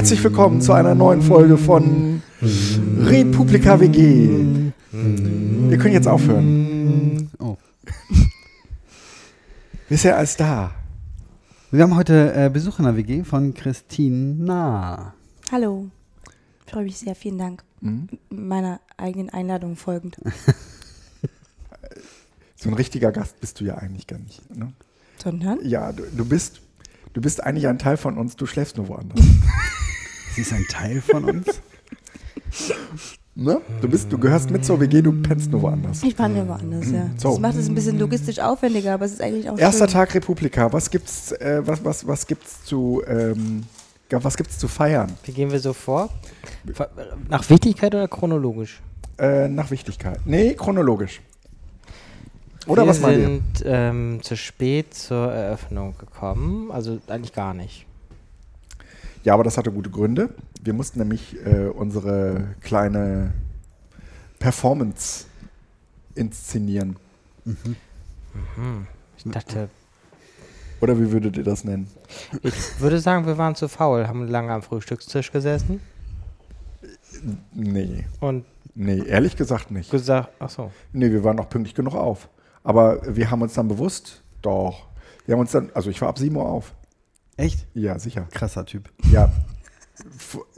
[0.00, 4.30] Herzlich willkommen zu einer neuen Folge von Republika WG.
[4.90, 7.30] Wir können jetzt aufhören.
[7.38, 7.58] Oh.
[9.90, 10.70] Bisher als da.
[11.70, 15.12] Wir haben heute äh, Besuch in der WG von Christina.
[15.52, 15.90] Hallo.
[16.64, 17.14] Ich freue mich sehr.
[17.14, 17.62] Vielen Dank.
[17.82, 18.08] Mhm.
[18.30, 20.16] Meiner eigenen Einladung folgend.
[22.56, 24.54] So ein richtiger Gast bist du ja eigentlich gar nicht.
[24.54, 24.72] Ne?
[25.22, 25.58] Sondern?
[25.62, 26.60] Ja, du, du bist
[27.14, 29.20] du bist eigentlich ein Teil von uns, du schläfst nur woanders.
[30.40, 31.46] Sie ist ein Teil von uns.
[33.36, 33.60] Ne?
[33.80, 36.02] Du, bist, du gehörst mit zur WG, du pennst nur woanders.
[36.02, 37.08] Ich wandere woanders, ja.
[37.16, 37.30] So.
[37.30, 39.94] Das macht es ein bisschen logistisch aufwendiger, aber es ist eigentlich auch Erster schön.
[39.94, 40.70] Tag Republika.
[40.72, 43.62] Was gibt's, äh, was, was, was gibt's zu, ähm,
[44.10, 45.12] was gibt's zu feiern?
[45.24, 46.10] Wie gehen wir so vor?
[47.28, 48.82] Nach Wichtigkeit oder chronologisch?
[49.16, 50.20] Äh, nach Wichtigkeit.
[50.26, 51.22] Nee, chronologisch.
[52.66, 53.24] Oder wir was meint ihr?
[53.24, 57.86] sind ähm, zu spät zur Eröffnung gekommen, also eigentlich gar nicht.
[59.22, 60.30] Ja, aber das hatte gute Gründe.
[60.62, 63.32] Wir mussten nämlich äh, unsere kleine
[64.38, 65.26] Performance
[66.14, 66.96] inszenieren.
[69.16, 69.68] Ich dachte,
[70.80, 71.88] Oder wie würdet ihr das nennen?
[72.42, 75.80] ich würde sagen, wir waren zu faul, haben lange am Frühstückstisch gesessen
[77.52, 78.06] Nee.
[78.20, 79.90] und Nee, ehrlich gesagt nicht.
[79.90, 80.70] gesagt, ach so.
[80.92, 82.28] Nee, wir waren noch pünktlich genug auf.
[82.62, 84.86] Aber wir haben uns dann bewusst, doch.
[85.26, 86.72] Wir haben uns dann, also ich war ab 7 Uhr auf.
[87.36, 87.66] Echt?
[87.74, 88.26] Ja, sicher.
[88.30, 88.90] Krasser Typ.
[89.10, 89.32] Ja.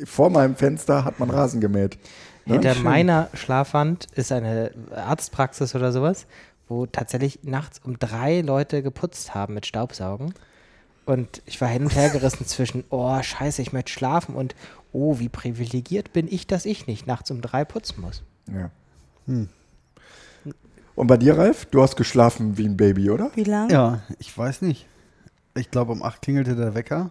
[0.04, 1.98] Vor meinem Fenster hat man Rasen gemäht.
[2.44, 2.54] Ne?
[2.54, 2.84] Hinter Schön.
[2.84, 6.26] meiner Schlafwand ist eine Arztpraxis oder sowas,
[6.68, 10.34] wo tatsächlich nachts um drei Leute geputzt haben mit Staubsaugen.
[11.04, 14.54] Und ich war hin und her gerissen zwischen, oh, scheiße, ich möchte schlafen und,
[14.92, 18.22] oh, wie privilegiert bin ich, dass ich nicht nachts um drei putzen muss.
[18.52, 18.70] Ja.
[19.26, 19.48] Hm.
[20.94, 21.66] Und bei dir, Ralf?
[21.66, 23.30] Du hast geschlafen wie ein Baby, oder?
[23.34, 23.70] Wie lang?
[23.70, 24.86] Ja, ich weiß nicht.
[25.54, 27.10] Ich glaube, um 8 klingelte der Wecker.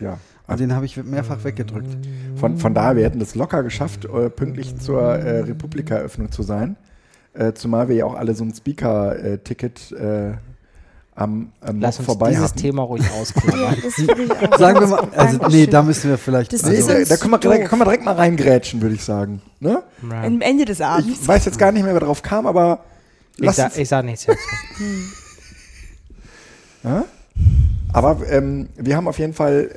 [0.00, 0.18] Ja.
[0.46, 1.88] Und den habe ich mehrfach weggedrückt.
[2.36, 6.76] Von, von daher, wir hätten es locker geschafft, äh, pünktlich zur äh, Republika-Eröffnung zu sein.
[7.34, 10.32] Äh, zumal wir ja auch alle so ein Speaker-Ticket äh,
[11.14, 12.58] am, am Lass uns vorbei dieses hatten.
[12.58, 13.74] Thema ruhig Ja, ausklammern.
[14.52, 16.52] auch Sagen wir mal, also nee, da müssen wir vielleicht.
[16.52, 17.68] Das Nee, ist da, können, wir, da doof.
[17.68, 19.40] können wir direkt mal reingrätschen, würde ich sagen.
[19.60, 19.82] Ne?
[20.10, 21.20] Am Ende des Abends.
[21.22, 22.84] Ich weiß jetzt gar nicht mehr, wer drauf kam, aber
[23.38, 24.38] Ich, sa ich sag nichts dazu.
[26.84, 27.04] ja?
[27.96, 29.70] Aber ähm, wir haben auf jeden Fall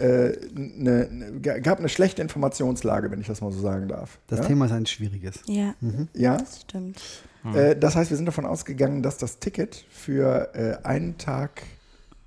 [0.53, 4.19] äh, ne, ne, gab eine schlechte Informationslage, wenn ich das mal so sagen darf.
[4.27, 4.45] Das ja?
[4.45, 5.39] Thema ist ein schwieriges.
[5.45, 5.73] Ja,
[6.13, 7.01] Ja, das stimmt.
[7.53, 11.63] Äh, das heißt, wir sind davon ausgegangen, dass das Ticket für äh, einen Tag,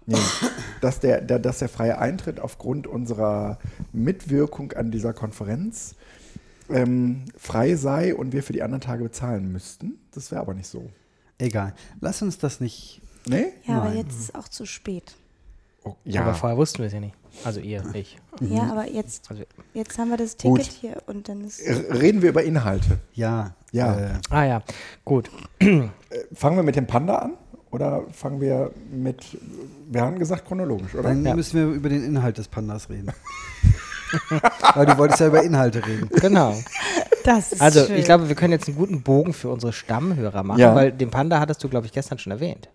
[0.07, 0.17] nee,
[0.81, 3.59] dass, der, der, dass der freie Eintritt aufgrund unserer
[3.93, 5.95] Mitwirkung an dieser Konferenz
[6.71, 9.99] ähm, frei sei und wir für die anderen Tage bezahlen müssten.
[10.15, 10.89] Das wäre aber nicht so.
[11.37, 11.75] Egal.
[12.01, 13.03] Lass uns das nicht.
[13.27, 13.53] Nee?
[13.67, 13.99] Ja, aber Nein.
[13.99, 15.17] jetzt ist es auch zu spät.
[15.85, 17.15] Oh, Aber vorher wussten wir es ja nicht.
[17.45, 18.19] Also ihr, ich.
[18.41, 19.43] Ja, aber jetzt, Also,
[19.75, 20.59] jetzt haben wir das Gut.
[20.61, 21.61] Ticket hier und dann ist.
[21.67, 22.99] Reden wir über Inhalte.
[23.15, 23.55] Ja.
[23.73, 23.99] Ja.
[23.99, 24.63] Äh, ah ja,
[25.05, 25.31] gut.
[25.59, 25.89] Äh,
[26.35, 27.33] fangen wir mit dem Panda an?
[27.71, 29.39] Oder fangen wir mit,
[29.89, 31.05] wir haben gesagt chronologisch, oder?
[31.05, 31.35] dann Ja.
[31.35, 33.11] müssen wir über den Inhalt des Pandas reden.
[34.75, 36.09] Weil du wolltest ja über Inhalte reden.
[36.21, 36.55] Genau.
[37.25, 37.97] Das ist Also schön.
[37.97, 40.75] ich glaube, wir können jetzt einen guten Bogen für unsere Stammhörer machen, Ja.
[40.75, 42.69] weil den Panda hattest du, glaube ich, gestern schon erwähnt.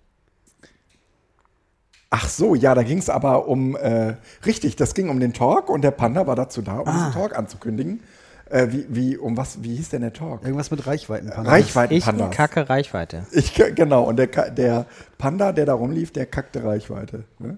[2.09, 5.69] Ach so, ja, da ging es aber um, äh, richtig, das ging um den Talk
[5.69, 6.93] und der Panda war dazu da, um Ah.
[6.93, 8.01] diesen Talk anzukündigen.
[8.49, 10.43] Äh, wie, wie, um was, wie hieß denn der Talk?
[10.43, 11.27] Irgendwas mit Reichweiten.
[11.27, 12.31] Reichweiten Ich Pandas.
[12.33, 13.25] kacke Reichweite.
[13.33, 14.85] Ich, genau, und der, der
[15.17, 17.25] Panda, der da rumlief, der kackte Reichweite.
[17.39, 17.57] Ne?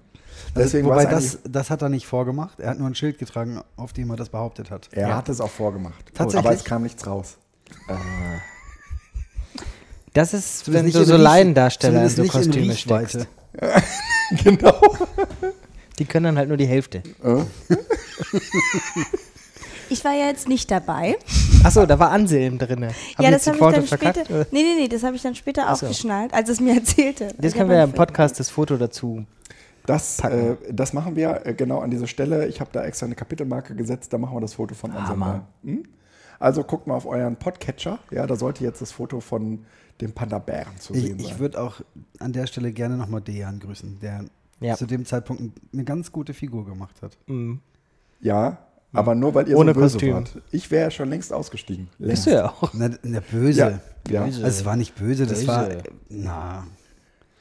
[0.56, 2.58] Deswegen also, war wobei es das, das hat er nicht vorgemacht.
[2.58, 4.88] Er hat nur ein Schild getragen, auf dem er das behauptet hat.
[4.90, 5.16] Er Ja.
[5.16, 6.04] hat es auch vorgemacht.
[6.12, 6.46] Tatsächlich?
[6.48, 7.36] Aber es kam nichts raus.
[10.12, 13.28] Das ist, wenn nicht du so Riech- Laiendarsteller in so Kostüme steckst.
[14.44, 14.80] genau.
[15.98, 17.02] Die können dann halt nur die Hälfte.
[19.90, 21.16] ich war ja jetzt nicht dabei.
[21.62, 22.88] Achso, da war Anselm drin.
[23.18, 24.22] ja, das habe ich dann später.
[24.50, 25.86] Nee, nee, nee, das habe ich dann später Ach so.
[25.86, 27.34] aufgeschnallt, als es mir erzählte.
[27.40, 29.26] Jetzt können wir ja im Podcast das Foto dazu.
[29.86, 32.46] Das, äh, das machen wir äh, genau an dieser Stelle.
[32.46, 34.94] Ich habe da extra eine Kapitelmarke gesetzt, da machen wir das Foto von.
[34.94, 35.46] Hammer.
[35.64, 35.84] Hm?
[36.38, 37.98] Also guckt mal auf euren Podcatcher.
[38.10, 39.66] Ja, da sollte jetzt das Foto von
[40.00, 41.28] dem Panda-Bären zu Ich, sehen sein.
[41.28, 41.80] ich würde auch
[42.18, 44.24] an der Stelle gerne nochmal Dejan grüßen, der
[44.60, 44.76] Ja.
[44.76, 45.42] zu dem Zeitpunkt
[45.72, 47.16] eine ganz gute Figur gemacht hat.
[47.26, 47.60] Mhm.
[48.20, 48.58] Ja,
[48.92, 50.14] aber nur weil ihr Ohne so böse Kostüm.
[50.14, 50.38] wart.
[50.50, 51.88] Ich wäre ja schon längst ausgestiegen.
[51.98, 52.26] Bist Längst.
[52.26, 52.70] du ja auch.
[52.74, 53.58] Na, na böse.
[53.60, 53.80] Ja,
[54.10, 54.24] ja.
[54.24, 54.44] Böse.
[54.44, 55.48] Also es war nicht böse, das Böse.
[55.48, 55.68] war.
[56.08, 56.66] Na,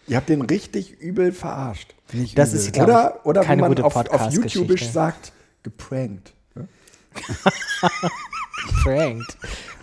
[0.08, 1.94] Ihr habt den richtig übel verarscht.
[2.14, 2.60] nicht Das übel.
[2.62, 4.32] ist, glaub Oder, oder wie keine man gute auf, auf.
[4.32, 5.34] YouTube sagt,
[5.64, 6.34] geprankt.
[8.86, 9.08] Ja?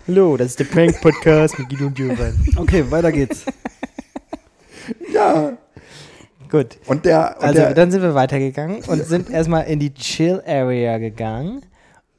[0.07, 2.33] Hallo, das ist der Prank-Podcast mit Guido und Jovan.
[2.55, 3.43] Okay, weiter geht's.
[5.13, 5.53] ja.
[6.49, 6.77] Gut.
[6.85, 10.97] Und der, und Also der dann sind wir weitergegangen und sind erstmal in die Chill-Area
[10.97, 11.61] gegangen.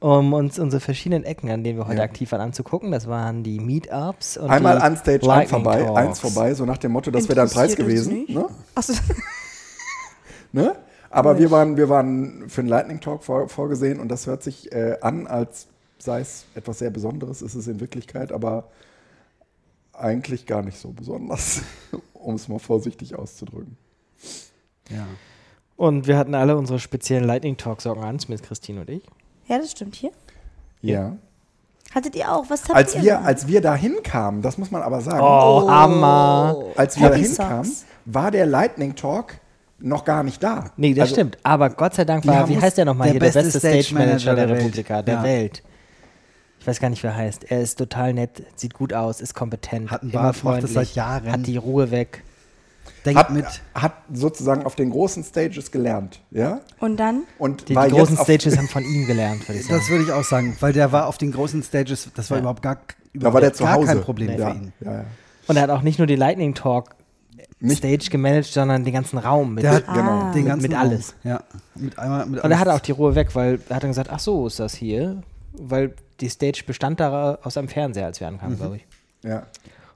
[0.01, 2.03] um uns unsere verschiedenen Ecken, an denen wir heute Ja.
[2.03, 2.91] aktiv waren, anzugucken.
[2.91, 5.97] Das waren die Meetups und Einmal die an Stage Lightning eins vorbei, Talks.
[5.99, 8.25] eins vorbei, so nach dem Motto, das wäre dein Preis gewesen.
[8.29, 8.45] Ne?
[8.75, 8.93] Achso,
[10.53, 10.75] Ne?
[11.09, 14.71] Aber wir waren, wir waren für einen Lightning Talk vor, vorgesehen und das hört sich
[14.71, 15.67] äh, an, als
[15.99, 18.69] sei es etwas sehr Besonderes, ist es in Wirklichkeit, aber
[19.93, 21.61] eigentlich gar nicht so besonders,
[22.13, 23.77] um es mal vorsichtig auszudrücken.
[24.89, 25.05] Ja.
[25.75, 29.03] Und wir hatten alle unsere speziellen Lightning Talk Socken an, zumindest Christine und ich.
[29.47, 30.11] ja, das stimmt hier.
[30.81, 31.17] Ja.
[31.93, 32.45] Hattet ihr auch?
[32.49, 35.67] Was habt Als ihr wir, als wir da hinkamen, das muss man aber sagen, Oh,
[35.69, 36.55] Hammer.
[36.75, 37.71] als wir da hinkamen,
[38.05, 39.39] war der Lightning Talk
[39.79, 40.71] noch gar nicht da.
[40.77, 41.37] Nee, das Also, stimmt.
[41.43, 43.19] Aber Gott sei Dank war, haben wie heißt der nochmal der hier?
[43.21, 44.65] Der beste beste Stage Manager der, der Welt.
[44.65, 45.23] Republika, der Ja.
[45.23, 45.63] Welt.
[46.59, 47.49] Ich weiß gar nicht, wie er heißt.
[47.51, 50.73] Er ist total nett, sieht gut aus, ist kompetent, Hat einen immer Bart, macht das
[50.73, 51.31] seit Jahren.
[51.31, 52.23] hat die Ruhe weg.
[53.05, 53.45] Denkt Hat, mit.
[53.75, 56.59] hat sozusagen auf den großen Stages gelernt, ja?
[56.79, 57.23] Und dann?
[57.37, 59.79] Und Die, die großen Stages haben von ihm gelernt, würde ich sagen.
[59.79, 62.41] Das würde ich auch sagen, weil der war auf den großen Stages, das war Ja.
[62.41, 62.81] überhaupt gar, da
[63.13, 63.87] überhaupt war der zu gar Hause.
[63.87, 64.73] kein Problem ja, für ihn.
[64.81, 65.05] Ja, ja.
[65.47, 66.89] Und er hat auch nicht nur die Lightning Talk
[67.61, 69.63] Nicht- Stage gemanagt, sondern den ganzen Raum mit.
[69.63, 69.99] Der hat Genau.
[70.01, 70.31] Ah.
[70.33, 70.79] den Mit- ganzen mit Raum.
[70.81, 71.15] alles.
[71.23, 71.43] Ja,
[71.75, 74.09] mit einmal mit und er hatte auch die Ruhe weg, weil er hat dann gesagt,
[74.11, 75.21] ach so ist das hier,
[75.53, 78.87] weil die Stage bestand da aus einem Fernseher, als wir ankamen, glaube ich.
[79.23, 79.47] ja.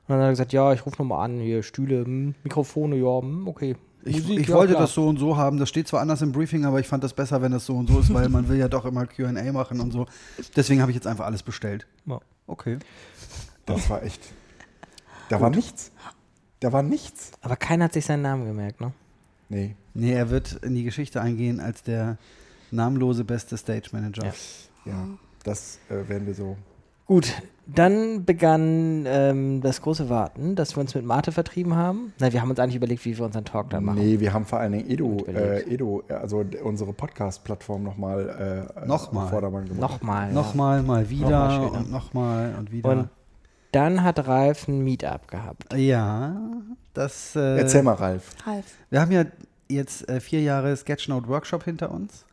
[0.05, 3.21] Und dann hat er gesagt, ja, ich rufe nochmal an, hier Stühle, hm, Mikrofone, ja,
[3.21, 3.77] hm, okay.
[4.03, 4.81] Ich, Musik, ich ja, wollte klar.
[4.81, 5.57] das so und so haben.
[5.59, 7.87] Das steht zwar anders im Briefing, aber ich fand das besser, wenn das so und
[7.87, 10.07] so ist, weil man will ja doch immer Q&A machen und so.
[10.57, 11.87] Deswegen habe ich jetzt einfach alles bestellt.
[12.05, 12.19] Ja.
[12.45, 12.79] Okay.
[13.65, 14.21] Das war echt.
[15.29, 15.91] Da war nichts.
[16.59, 17.31] Da war nichts.
[17.41, 18.91] Aber keiner hat sich seinen Namen gemerkt, ne?
[19.47, 19.77] Nee.
[19.93, 22.17] Nee, er wird in die Geschichte eingehen als der
[22.71, 24.25] namenlose beste Stage Manager.
[24.25, 24.33] Ja.
[24.85, 25.07] Ja.
[25.43, 26.57] Das äh, werden wir so.
[27.05, 27.33] Gut,
[27.65, 32.13] dann begann ähm, das große Warten, dass wir uns mit Mate vertrieben haben.
[32.19, 33.99] Na, wir haben uns eigentlich überlegt, wie wir unseren Talk dann machen.
[33.99, 35.61] Nee, wir haben vor allen Dingen Edo, Gut äh.
[35.63, 39.29] Edo äh, also unsere Podcast-Plattform nochmal äh, Nochmal.
[39.29, 39.81] Vordermann gebracht.
[39.81, 40.27] Nochmal.
[40.29, 40.33] ja.
[40.33, 42.89] Nochmal, mal wieder Nochmal und nochmal und wieder.
[42.89, 43.09] Und
[43.71, 45.73] dann hat Ralf ein Meetup gehabt.
[45.75, 46.35] ja,
[46.93, 47.35] das.
[47.35, 48.31] Äh, Erzähl mal, Ralf.
[48.45, 48.65] Ralf.
[48.89, 49.25] Wir haben ja
[49.69, 52.25] jetzt äh, vier Jahre Sketchnote Workshop hinter uns.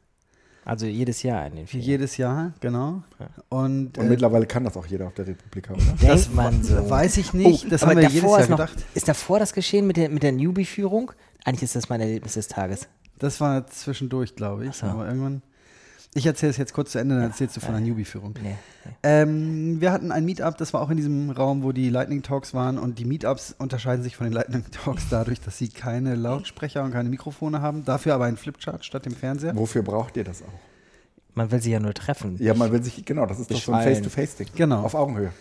[0.64, 1.80] Also jedes Jahr in den Für vier.
[1.80, 3.02] jedes Jahr, genau.
[3.18, 3.26] Ja.
[3.48, 5.82] Und, Und äh, mittlerweile kann das auch jeder auf der Republika, oder?
[6.00, 6.88] das Denkt man so.
[6.90, 7.64] weiß ich nicht.
[7.66, 8.84] Oh, das haben wir davor jedes Jahr ist noch, gedacht.
[8.94, 11.12] Ist davor das geschehen mit der, mit der Newbie-Führung?
[11.44, 12.88] Eigentlich ist das mein Erlebnis des Tages.
[13.18, 14.76] Das war zwischendurch, glaube ich.
[14.76, 14.86] So.
[14.86, 15.42] Aber irgendwann.
[16.12, 18.34] Ich erzähle es jetzt kurz zu Ende, dann erzählst du von der Newbie-Führung.
[18.42, 18.90] Nee, nee.
[19.04, 22.52] Ähm, wir hatten ein Meetup, das war auch in diesem Raum, wo die Lightning Talks
[22.52, 22.78] waren.
[22.78, 26.90] Und die Meetups unterscheiden sich von den Lightning Talks dadurch, dass sie keine Lautsprecher und
[26.90, 27.84] keine Mikrofone haben.
[27.84, 29.54] Dafür aber einen Flipchart statt dem Fernseher.
[29.54, 30.48] Wofür braucht ihr das auch?
[31.34, 32.36] Man will sie ja nur treffen.
[32.40, 33.84] Ja, man will sich, genau, das ist doch so ein.
[33.84, 34.48] Face-to-Face-Ding.
[34.56, 34.82] Genau.
[34.82, 35.32] Auf Augenhöhe.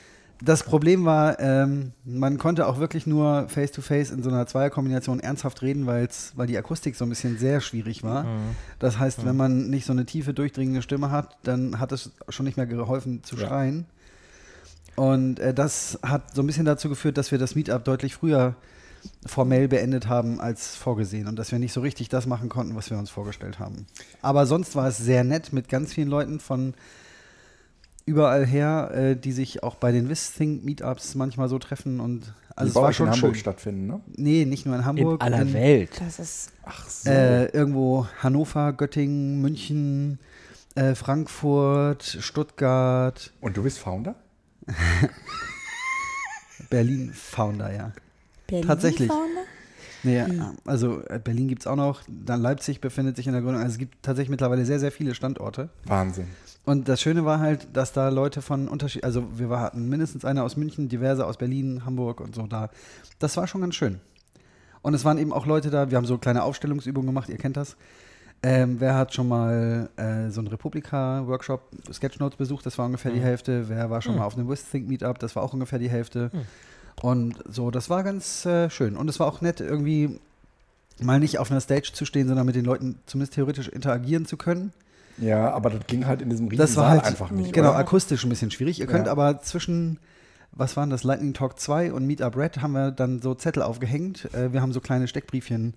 [0.42, 5.62] Das Problem war, ähm, man konnte auch wirklich nur face-to-face in so einer Zweierkombination ernsthaft
[5.62, 8.26] reden, weil's, weil die Akustik so ein bisschen sehr schwierig war.
[8.80, 12.46] Das heißt, wenn man nicht so eine tiefe, durchdringende Stimme hat, dann hat es schon
[12.46, 13.48] nicht mehr geholfen zu Ja.
[13.48, 13.86] schreien.
[14.96, 18.56] Und äh, das hat so ein bisschen dazu geführt, dass wir das Meetup deutlich früher
[19.26, 22.90] formell beendet haben als vorgesehen und dass wir nicht so richtig das machen konnten, was
[22.90, 23.86] wir uns vorgestellt haben.
[24.22, 26.74] Aber sonst war es sehr nett mit ganz vielen Leuten von
[28.10, 32.72] überall her, äh, die sich auch bei den Wissthink Meetups manchmal so treffen und also
[32.74, 33.40] die es war schon in Hamburg schön.
[33.40, 34.02] stattfinden, ne?
[34.18, 35.24] Nee, nicht nur in In Hamburg.
[35.24, 35.92] aller in, Welt.
[36.00, 36.52] Das ist.
[36.66, 37.10] Ach so.
[37.10, 40.20] Äh, irgendwo Hannover, Göttingen, München,
[40.76, 44.16] äh, Frankfurt, Stuttgart, Und du bist Founder?
[46.70, 47.92] Berlin Founder, ja.
[48.48, 49.08] Berlin Tatsächlich.
[49.10, 49.42] Founder?
[50.04, 50.42] Nee, Wie?
[50.66, 53.62] also äh, Berlin gibt es auch noch, dann Leipzig befindet sich in der Gründung.
[53.62, 55.70] Also es gibt tatsächlich mittlerweile sehr, sehr viele Standorte.
[55.86, 56.28] Wahnsinn.
[56.66, 60.44] Und das Schöne war halt, dass da Leute von Unterschied, also wir hatten mindestens einer
[60.44, 62.70] aus München, diverse aus Berlin, Hamburg und so da.
[63.18, 64.00] Das war schon ganz schön.
[64.82, 67.58] Und es waren eben auch Leute da, wir haben so kleine Aufstellungsübungen gemacht, ihr kennt
[67.58, 67.76] das.
[68.42, 71.62] Ähm, wer hat schon mal äh, so einen Republika-Workshop,
[71.92, 73.68] Sketchnotes besucht, das war ungefähr die Hälfte.
[73.68, 76.32] Wer war schon mal auf einem Withthink Meetup, das war auch ungefähr die Hälfte.
[77.02, 78.96] Und so, das war ganz äh, schön.
[78.96, 80.20] Und es war auch nett, irgendwie
[81.02, 84.38] mal nicht auf einer Stage zu stehen, sondern mit den Leuten zumindest theoretisch interagieren zu
[84.38, 84.72] können.
[85.22, 87.54] Ja, aber das ging halt in diesem riesen Das war Saal halt einfach nicht.
[87.54, 87.78] Genau, oder?
[87.78, 88.80] akustisch ein bisschen schwierig.
[88.80, 89.12] Ihr könnt Ja.
[89.12, 90.00] aber zwischen,
[90.52, 94.34] was waren das, Lightning Talk 2 und Meetup Red haben wir dann so Zettel aufgehängt.
[94.34, 95.74] Äh, wir haben so kleine Steckbriefchen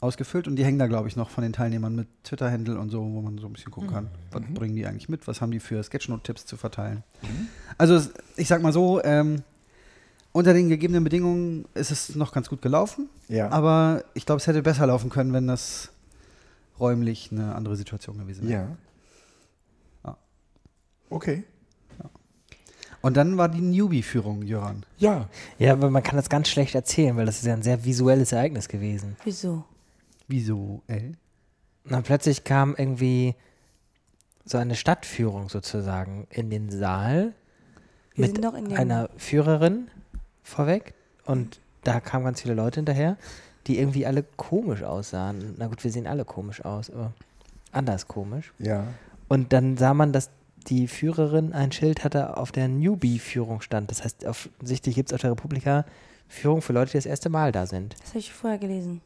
[0.00, 3.00] ausgefüllt und die hängen da, glaube ich, noch von den Teilnehmern mit Twitter-Handle und so,
[3.00, 5.58] wo man so ein bisschen gucken kann, was bringen die eigentlich mit, was haben die
[5.58, 7.02] für Sketchnote-Tipps zu verteilen.
[7.78, 9.42] Also es- ich sag mal so, ähm,
[10.30, 13.48] unter den gegebenen Bedingungen ist es noch ganz gut gelaufen, Ja.
[13.50, 15.90] aber ich glaube, es hätte besser laufen können, wenn das
[16.80, 18.62] räumlich eine andere Situation gewesen wäre.
[18.62, 18.76] ja.
[20.04, 20.16] Ja.
[21.10, 21.44] Okay.
[23.00, 24.84] Und dann war die Newbie-Führung, Jöran.
[24.98, 25.28] Ja.
[25.58, 28.32] Ja, aber man kann das ganz schlecht erzählen, weil das ist ja ein sehr visuelles
[28.32, 29.16] Ereignis gewesen.
[29.24, 29.64] Wieso?
[30.26, 31.14] Wieso, ey?
[31.84, 33.34] Und dann plötzlich kam irgendwie
[34.44, 37.34] so eine Stadtführung sozusagen in den Saal
[38.14, 39.88] Wir mit einer Führerin
[40.42, 40.94] vorweg
[41.24, 43.16] und da kamen ganz viele Leute hinterher,
[43.68, 45.54] die irgendwie alle komisch aussahen.
[45.58, 47.12] Na gut, wir sehen alle komisch aus, aber
[47.70, 48.52] anders komisch.
[48.58, 48.84] Ja.
[49.28, 50.30] Und dann sah man, dass
[50.66, 53.90] die Führerin ein Schild hatte, auf der Newbie-Führung stand.
[53.90, 55.84] Das heißt, offensichtlich gibt es auf der Republika
[56.28, 57.94] Führung für Leute, die das erste Mal da sind.
[58.00, 59.00] Das habe ich vorher gelesen.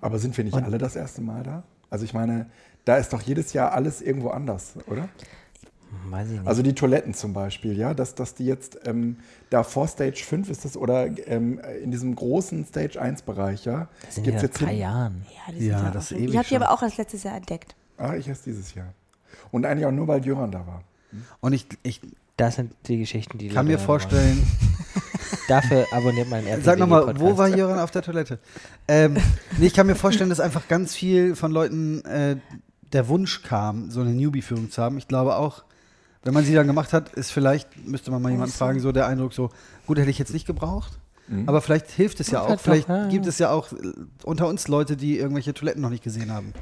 [0.00, 1.62] Aber sind wir nicht Und- alle das erste Mal da?
[1.88, 2.46] Also ich meine,
[2.84, 5.08] da ist doch jedes Jahr alles irgendwo anders, oder?
[5.92, 6.46] Hm, Weiß ich nicht.
[6.46, 9.18] Also die Toiletten zum Beispiel, ja, dass, dass die jetzt ähm,
[9.50, 13.88] da vor Stage 5 ist das oder ähm, in diesem großen Stage 1 Bereich, ja,
[14.04, 15.26] das sind gibt's ja jetzt drei Jahren.
[15.28, 17.36] Ja, die Ja, sind das auch ist Ich habe die aber auch erst letztes Jahr
[17.36, 17.74] entdeckt.
[17.98, 18.92] Ah, ich erst dieses Jahr.
[19.50, 20.82] Und eigentlich auch nur, weil Jöran da war.
[21.40, 22.00] Und ich, ich
[22.36, 24.46] Das sind die Geschichten, die kann mir vorstellen,
[25.48, 28.38] Dafür abonniert man den Sag nochmal, wo war Jöran auf der Toilette?
[28.88, 29.16] Ähm,
[29.58, 32.36] nee, ich kann mir vorstellen, dass einfach ganz viel von Leuten äh,
[32.92, 34.98] der Wunsch kam, so eine Newbie-Führung zu haben.
[34.98, 35.64] Ich glaube auch,
[36.24, 39.06] wenn man sie dann gemacht hat, ist vielleicht, müsste man mal jemanden fragen, so der
[39.06, 39.50] Eindruck so,
[39.86, 40.98] gut, hätte ich jetzt nicht gebraucht.
[41.46, 42.60] Aber vielleicht hilft es ja Ja, auch.
[42.60, 43.28] vielleicht Vielleicht doch, ja, gibt ja.
[43.30, 43.76] es ja auch äh,
[44.24, 46.52] unter uns Leute, die irgendwelche Toiletten noch nicht gesehen haben.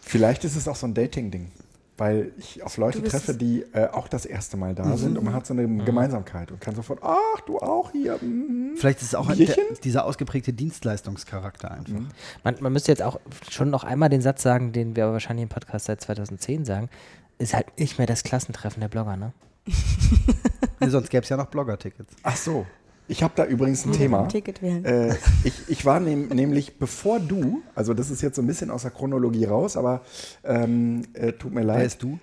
[0.00, 1.50] Vielleicht ist es auch so ein Dating-Ding,
[1.96, 5.34] weil ich auf Leute treffe, die äh, auch das erste Mal da sind und man
[5.34, 5.84] hat so eine Mhm.
[5.86, 8.18] Gemeinsamkeit und kann sofort, ach, du auch hier.
[8.20, 8.72] mhm.
[8.76, 12.00] Vielleicht ist es auch ein, der, dieser ausgeprägte Dienstleistungscharakter einfach.
[12.44, 13.18] Man, man müsste jetzt auch
[13.50, 16.88] schon noch einmal den Satz sagen, den wir aber wahrscheinlich im Podcast seit 2010 sagen.
[17.42, 19.32] Ist halt nicht mehr das Klassentreffen der Blogger, ne?
[20.80, 22.16] Nee, sonst gäbe es ja noch Blogger-Tickets.
[22.24, 22.66] Ach so.
[23.06, 24.26] Ich habe da übrigens ein Thema.
[24.26, 24.84] Ticket wählen.
[24.84, 28.68] Äh, ich, ich war nehm, nämlich, bevor du, also das ist jetzt so ein bisschen
[28.68, 30.02] aus der Chronologie raus, aber
[30.42, 31.78] ähm, äh, tut mir leid.
[31.78, 32.18] Wer ist du?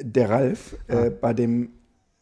[0.00, 1.70] der Ralf äh, bei dem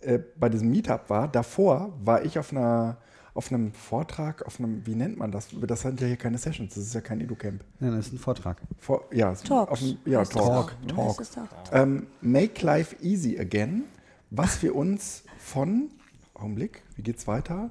[0.01, 1.29] äh, bei diesem Meetup war.
[1.29, 2.99] Davor war ich auf einer
[3.37, 5.49] auf einem Vortrag, auf einem, wie nennt man das?
[5.67, 7.63] Das sind ja hier keine Sessions, das ist ja kein EduCamp.
[7.81, 8.57] Nein, das ist ein Vortrag.
[8.79, 9.73] Vor, ja, es- Talks.
[9.73, 10.75] Auf einem, ja, Talk.
[10.89, 11.19] Talk.
[11.19, 11.45] Das auch.
[11.73, 13.85] Ähm, Make Life Easy Again,
[14.31, 15.91] was wir uns von,
[16.35, 17.71] Augenblick, wie geht's weiter?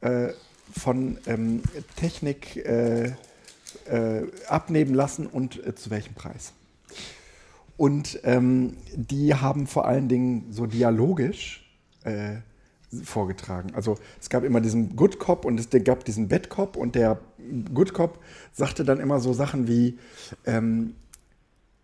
[0.00, 0.30] Äh,
[0.76, 1.62] von ähm,
[1.96, 3.12] Technik äh,
[3.86, 6.52] äh, abnehmen lassen und äh, zu welchem Preis.
[7.76, 11.68] Und ähm, die haben vor allen Dingen so dialogisch
[12.04, 12.36] äh,
[13.02, 13.72] vorgetragen.
[13.74, 17.18] Also es gab immer diesen Good Cop und es gab diesen Bad Cop und der
[17.72, 18.18] Good Cop
[18.52, 19.98] sagte dann immer so Sachen wie,
[20.46, 20.94] ähm,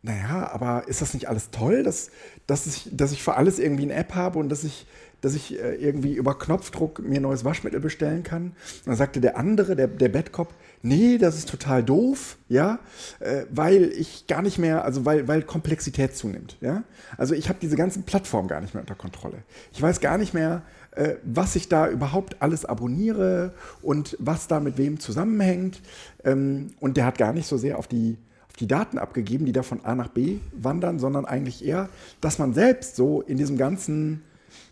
[0.02, 2.10] naja, aber ist das nicht alles toll, dass,
[2.46, 4.86] dass, ich, dass ich für alles irgendwie eine App habe und dass ich,
[5.20, 8.44] dass ich äh, irgendwie über Knopfdruck mir neues Waschmittel bestellen kann?
[8.44, 12.78] Und dann sagte der andere, der, der Bad Cop, nee, das ist total doof, ja,
[13.18, 16.82] äh, weil ich gar nicht mehr, also weil, weil Komplexität zunimmt, ja.
[17.18, 19.42] Also ich habe diese ganzen Plattformen gar nicht mehr unter Kontrolle.
[19.72, 24.60] Ich weiß gar nicht mehr, äh, was ich da überhaupt alles abonniere und was da
[24.60, 25.80] mit wem zusammenhängt.
[26.24, 28.18] Ähm, und der hat gar nicht so sehr auf die,
[28.48, 31.88] auf die Daten abgegeben, die da von A nach B wandern, sondern eigentlich eher,
[32.20, 34.22] dass man selbst so in diesem ganzen,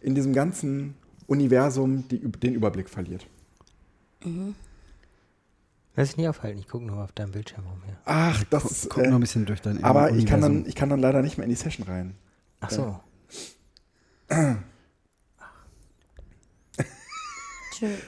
[0.02, 0.94] in diesem ganzen
[1.26, 3.26] Universum die, den Überblick verliert.
[5.94, 7.96] Lass dich nie aufhalten, ich gucke nur auf deinem Bildschirm rum hier.
[8.04, 8.90] Ach, das ist.
[8.90, 11.22] Guck Äh, nur ein bisschen durch dein aber ich kann, dann, ich kann dann leider
[11.22, 12.14] nicht mehr in die Session rein.
[12.60, 13.00] Ach so.
[14.30, 14.58] Schön.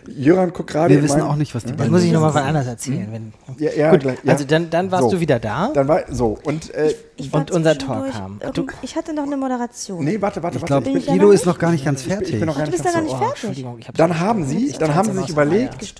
[0.09, 0.95] Jöran guckt gerade.
[0.95, 3.09] Wir wissen mein- auch nicht, was die Das beiden muss ich nochmal wann anders erzählen.
[3.11, 4.33] Wenn, Ja, ja, Gut, gleich, ja.
[4.33, 5.11] also dann, dann warst So.
[5.13, 5.71] du wieder da.
[5.73, 8.41] Dann war so und äh, Ich war Und unser Talk kam.
[8.83, 10.05] Ich hatte noch eine Moderation.
[10.05, 10.73] nee, warte, warte, Ich warte.
[10.73, 12.39] glaube, Bin ich da Guido ist noch gar nicht ganz Ich bin- ich fertig.
[12.41, 13.45] bin noch Ach, gar du nicht bist da ganz nicht fertig.
[13.45, 15.95] Entschuldigung, ich hab's Dann nicht haben sie, dann haben sie sich überlegt,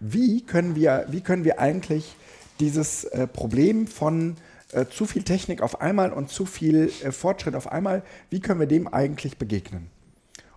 [0.00, 2.14] wie können wir, wie können wir eigentlich
[2.60, 4.36] dieses äh, Problem von
[4.72, 8.58] äh, zu viel Technik auf einmal und zu viel äh, Fortschritt auf einmal, wie können
[8.60, 9.88] wir dem eigentlich begegnen?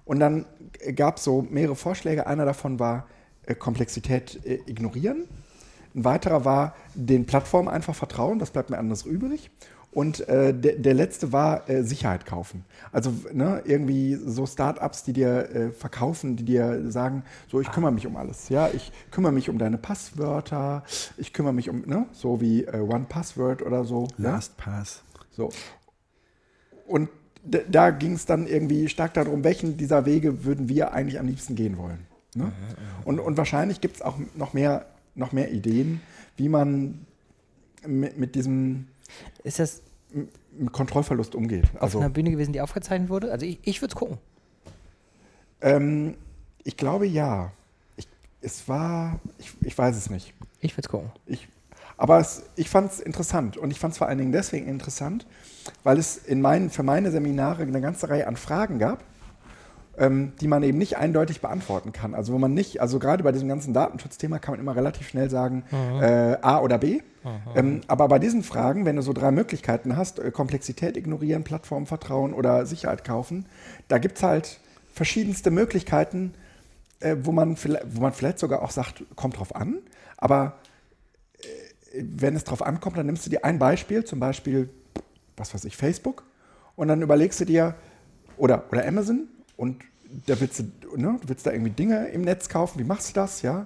[0.10, 0.48] Und dann
[0.96, 2.26] gab es so mehrere Vorschläge.
[2.26, 3.06] Einer davon war
[3.46, 5.28] äh, Komplexität äh, ignorieren.
[5.94, 9.52] Ein weiterer war den Plattformen einfach vertrauen, das bleibt mir anders übrig.
[9.92, 12.66] Und äh, der, der letzte war äh, Sicherheit kaufen.
[12.92, 17.92] Also ne, irgendwie so Startups, die dir äh, verkaufen, die dir sagen, so ich kümmere
[17.92, 18.50] mich um alles.
[18.50, 20.86] Ja, ich kümmere mich um deine Passwörter,
[21.18, 24.08] ich kümmere mich um, ne, so wie äh, One Password oder so.
[24.18, 24.32] ja?
[24.32, 25.04] Last Pass.
[25.30, 25.52] So.
[26.88, 27.10] Und
[27.44, 31.56] da ging es dann irgendwie stark darum, welchen dieser Wege würden wir eigentlich am liebsten
[31.56, 32.06] gehen wollen.
[32.36, 32.52] Ne?
[33.06, 36.02] Und, und wahrscheinlich gibt es auch noch mehr, noch mehr Ideen,
[36.38, 37.06] wie man
[37.86, 38.88] mit, mit diesem
[39.44, 39.82] Ist das
[40.72, 41.66] Kontrollverlust umgeht.
[41.76, 43.32] auf Also, einer Bühne gewesen, die aufgezeichnet wurde?
[43.32, 44.18] Also ich, ich würde es gucken.
[45.62, 46.16] ähm,
[46.64, 47.52] ich glaube ja.
[47.96, 48.08] Ich,
[48.42, 50.34] es war, ich, ich weiß es nicht.
[50.60, 51.12] Ich würde es gucken.
[51.26, 51.48] Ich,
[51.98, 55.26] aber es, ich fand es interessant und ich fand es vor allen Dingen deswegen interessant,
[55.84, 59.04] weil es in meinen, für meine Seminare eine ganze Reihe an Fragen gab,
[59.98, 62.16] ähm, die man eben nicht eindeutig beantworten kann.
[62.16, 65.30] Also wo man nicht, also gerade bei diesem ganzen Datenschutzthema kann man immer relativ schnell
[65.30, 65.64] sagen
[66.02, 67.02] äh, A oder B.
[67.56, 72.34] Ähm, aber bei diesen Fragen, wenn du so drei Möglichkeiten hast, äh, Komplexität ignorieren, Plattformvertrauen
[72.34, 73.46] oder Sicherheit kaufen,
[73.88, 74.60] da gibt es halt
[74.94, 76.34] verschiedenste Möglichkeiten,
[77.02, 79.80] äh, wo, man vielleicht, wo man vielleicht sogar auch sagt, kommt drauf an.
[80.18, 80.58] Aber
[81.94, 84.70] äh, wenn es drauf ankommt, dann nimmst du dir ein Beispiel, zum Beispiel,
[85.40, 86.24] was weiß ich, Facebook,
[86.76, 87.76] und dann überlegst du dir,
[88.38, 89.28] oder, oder Amazon,
[89.58, 89.84] und
[90.26, 90.64] da willst du,
[90.96, 93.66] ne, du willst da irgendwie Dinge im Netz kaufen, wie machst du das, ja?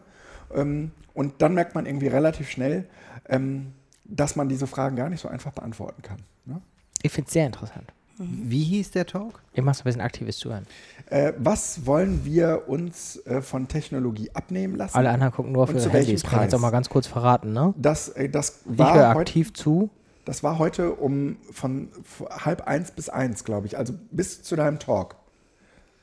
[0.54, 2.88] Ähm, und dann merkt man irgendwie relativ schnell,
[3.30, 6.18] ähm, dass man diese Fragen gar nicht so einfach beantworten kann.
[6.46, 6.62] Ne?
[7.02, 7.94] Ich finde es sehr interessant.
[8.18, 9.42] Wie hieß der Talk?
[9.54, 10.68] Ich mache so ein bisschen aktives Zuhören.
[11.10, 14.96] Äh, was wollen wir uns äh, von Technologie abnehmen lassen?
[14.96, 16.24] Alle anderen gucken nur Und für zu welchem Handys.
[16.24, 16.54] Kann ich jetzt Preis?
[16.54, 17.74] auch mal ganz kurz verraten, ne?
[17.78, 19.90] Das, äh, das, Ich höre war heute, aktiv zu.
[20.26, 21.90] Das war heute um von
[22.30, 23.78] halb eins bis eins, glaube ich.
[23.78, 25.16] Also bis zu deinem Talk.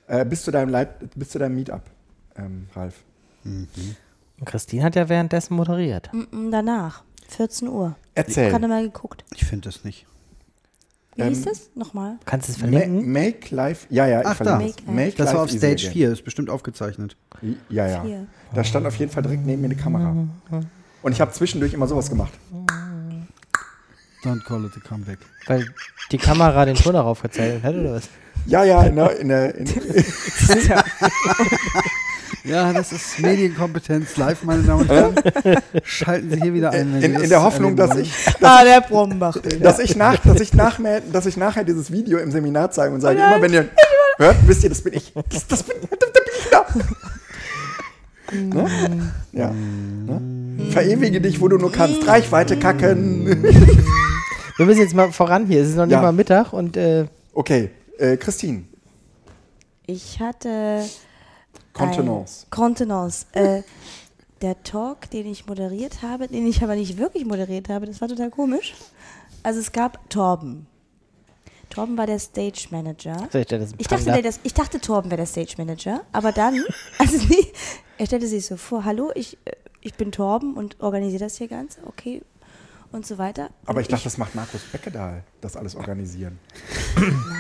[0.07, 1.83] Äh, bis zu deinem Leit bis zu deinem Meetup,
[2.37, 2.95] ähm, Ralf.
[3.45, 3.69] Und
[4.45, 6.11] Christine hat ja währenddessen moderiert.
[6.13, 7.95] Mm, Danach, 14 Uhr.
[8.15, 8.51] Erzähl.
[8.51, 9.25] Gerade mal geguckt.
[9.35, 10.07] Ich finde es nicht.
[11.17, 11.71] Wie Ähm, hieß das?
[11.75, 12.19] Nochmal.
[12.25, 13.11] Kannst du es Ma verlinken?
[13.13, 14.81] Make Life, ja, ja, ich Ach, verlinke da.
[14.83, 14.87] es.
[14.87, 15.93] Make Make Das war auf easy Stage again.
[15.93, 17.17] 4, ist bestimmt aufgezeichnet.
[17.69, 18.03] Ja, ja.
[18.03, 18.27] Vier.
[18.55, 20.27] Da stand auf jeden Fall direkt neben mir eine Kamera.
[21.03, 22.33] Und ich habe zwischendurch immer sowas gemacht.
[24.25, 25.19] Don't call it a comeback.
[25.47, 25.67] Weil
[26.13, 28.09] die Kamera den Ton darauf gezeichnet hat, oder was?
[28.47, 29.67] Ja, ja, in der, in der, in,
[32.45, 35.15] Ja, das ist Medienkompetenz live, meine Damen und Herren.
[35.85, 37.03] Schalten Sie hier wieder ein.
[37.03, 39.37] in, in der Hoffnung, dass ich, Ah, der Brombach.
[39.61, 43.01] dass ich, nach, dass, ich nachher, dass ich nachher dieses Video im Seminar zeige und
[43.03, 43.33] sage, Oh nein.
[43.35, 43.69] immer wenn ihr
[44.17, 45.13] hört, wisst ihr, das bin ich.
[45.29, 46.67] Das, das bin, da, da bin ich da.
[48.63, 49.13] Ne?
[49.33, 49.51] Ja.
[49.51, 50.21] Ne?
[50.71, 52.07] Verewige dich, wo du nur kannst.
[52.07, 53.27] Reichweite kacken.
[54.57, 55.63] Wir müssen jetzt mal voran hier.
[55.63, 56.03] Es ist noch nicht Ja.
[56.03, 58.65] mal Mittag und äh, Okay, äh, Christine.
[59.87, 60.85] Ich hatte.
[61.73, 62.45] Kontenance.
[62.47, 63.27] Ein, Kontenance.
[63.33, 63.63] Äh,
[64.43, 68.09] der Talk, den ich moderiert habe, den ich aber nicht wirklich moderiert habe, das war
[68.09, 68.75] total komisch.
[69.43, 70.67] Also es gab Torben.
[71.69, 73.29] Torben war der Stage Manager.
[73.31, 76.33] soll ich dir das Ich dachte, das, ich dachte, Torben wäre der Stage Manager, aber
[76.33, 76.63] dann,
[76.99, 77.47] also nee,
[77.97, 81.49] er stellte sich so vor, hallo, ich, äh, ich bin Torben und organisiere das hier
[81.49, 82.23] ganz, okay,
[82.93, 83.51] und so weiter.
[83.67, 86.39] Aber Und ich dachte, das macht Markus Beckedahl, das alles organisieren.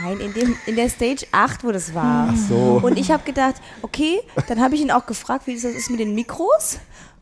[0.03, 2.29] Nein, in, dem, in der Stage 8, wo das war.
[2.33, 2.81] Ach so.
[2.83, 5.98] Und ich habe gedacht, okay, dann habe ich ihn auch gefragt, wie das ist mit
[5.98, 6.79] den Mikros,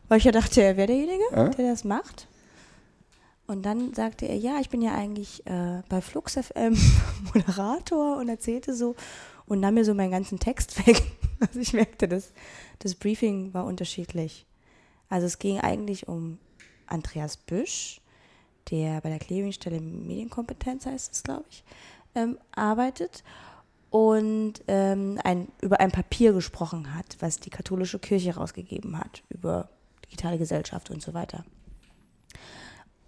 [0.09, 1.49] weil ich ja dachte, er wäre derjenige, Äh?
[1.55, 2.27] der das macht.
[3.47, 6.77] Und dann sagte er, ja, ich bin ja eigentlich äh, bei Flux FM
[7.33, 8.95] Moderator und erzählte so
[9.47, 11.01] und nahm mir so meinen ganzen Text weg.
[11.39, 12.31] Also ich merkte, das,
[12.77, 14.45] das Briefing war unterschiedlich.
[15.09, 16.37] Also es ging eigentlich um
[16.87, 18.01] Andreas Büsch,
[18.71, 21.63] der bei der Clearingstelle Medienkompetenz heißt es, glaube ich,
[22.15, 23.23] ähm, arbeitet
[23.89, 29.69] und ähm, ein, über ein Papier gesprochen hat, was die katholische Kirche rausgegeben hat, über
[30.05, 31.43] digitale Gesellschaft und so weiter.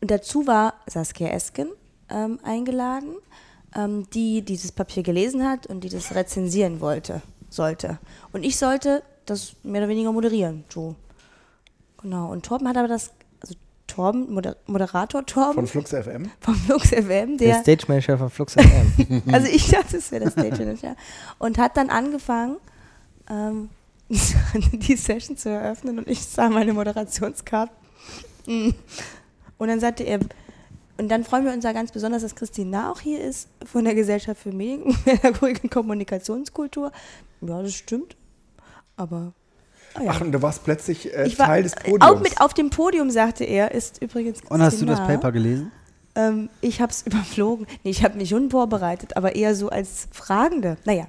[0.02, 1.70] Und dazu war Saskia Esken
[2.10, 3.16] ähm, eingeladen,
[3.76, 8.00] ähm, die dieses Papier gelesen hat und die das rezensieren wollte, sollte.
[8.32, 10.96] Und ich sollte das mehr oder weniger moderieren, so.
[12.02, 12.32] Genau.
[12.32, 13.12] Und Torben hat aber das,
[13.42, 13.56] also
[13.88, 16.32] Torben, Moder Moderator Torben Von Flux FM.
[16.40, 19.24] vom Flux FM, der der, Stage Manager von Flux FM.
[19.32, 20.96] also ich dachte, es wäre der Stage Manager.
[21.40, 22.58] Und hat dann angefangen,
[23.30, 23.70] ähm,
[24.10, 27.72] die Session zu eröffnen und ich sah meine Moderationskarte.
[28.46, 30.20] Und dann sagte er,
[30.98, 33.86] und dann freuen wir uns ja ganz besonders, dass Christine Nah auch hier ist, von
[33.86, 36.92] der Gesellschaft für Medienpädagogik und Kommunikationskultur.
[37.42, 38.16] Ja, das stimmt.
[38.98, 39.34] Aber.
[39.96, 40.12] Ah ja.
[40.14, 42.04] Ach, und du warst plötzlich äh, ich war Teil des äh, Podiums.
[42.04, 45.00] auch mit auf dem Podium, sagte er, ist übrigens Und hast du das.
[45.00, 45.72] Paper gelesen?
[46.16, 47.68] Ähm, ich habe es überflogen.
[47.84, 50.78] Nee, ich habe mich unvorbereitet, aber eher so als Fragende.
[50.86, 51.08] Naja,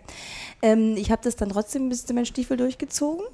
[0.62, 3.24] ähm, ich habe das dann trotzdem bis zu meinen Stiefel durchgezogen,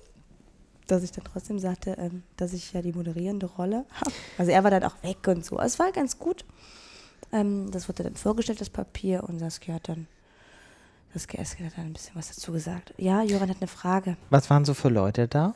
[0.87, 4.13] dass ich dann trotzdem sagte, ähm, dass ich ja die moderierende Rolle habe.
[4.39, 5.59] Also er war dann auch weg und so.
[5.61, 6.45] Es war ganz gut.
[7.33, 10.07] Ähm, das wurde dann vorgestellt, das Papier, und Saskia hat dann,
[11.19, 12.95] Saskia Esken hat ein bisschen was dazu gesagt.
[12.97, 14.17] Ja, Joran hat eine Frage.
[14.31, 15.55] Was waren so für Leute da?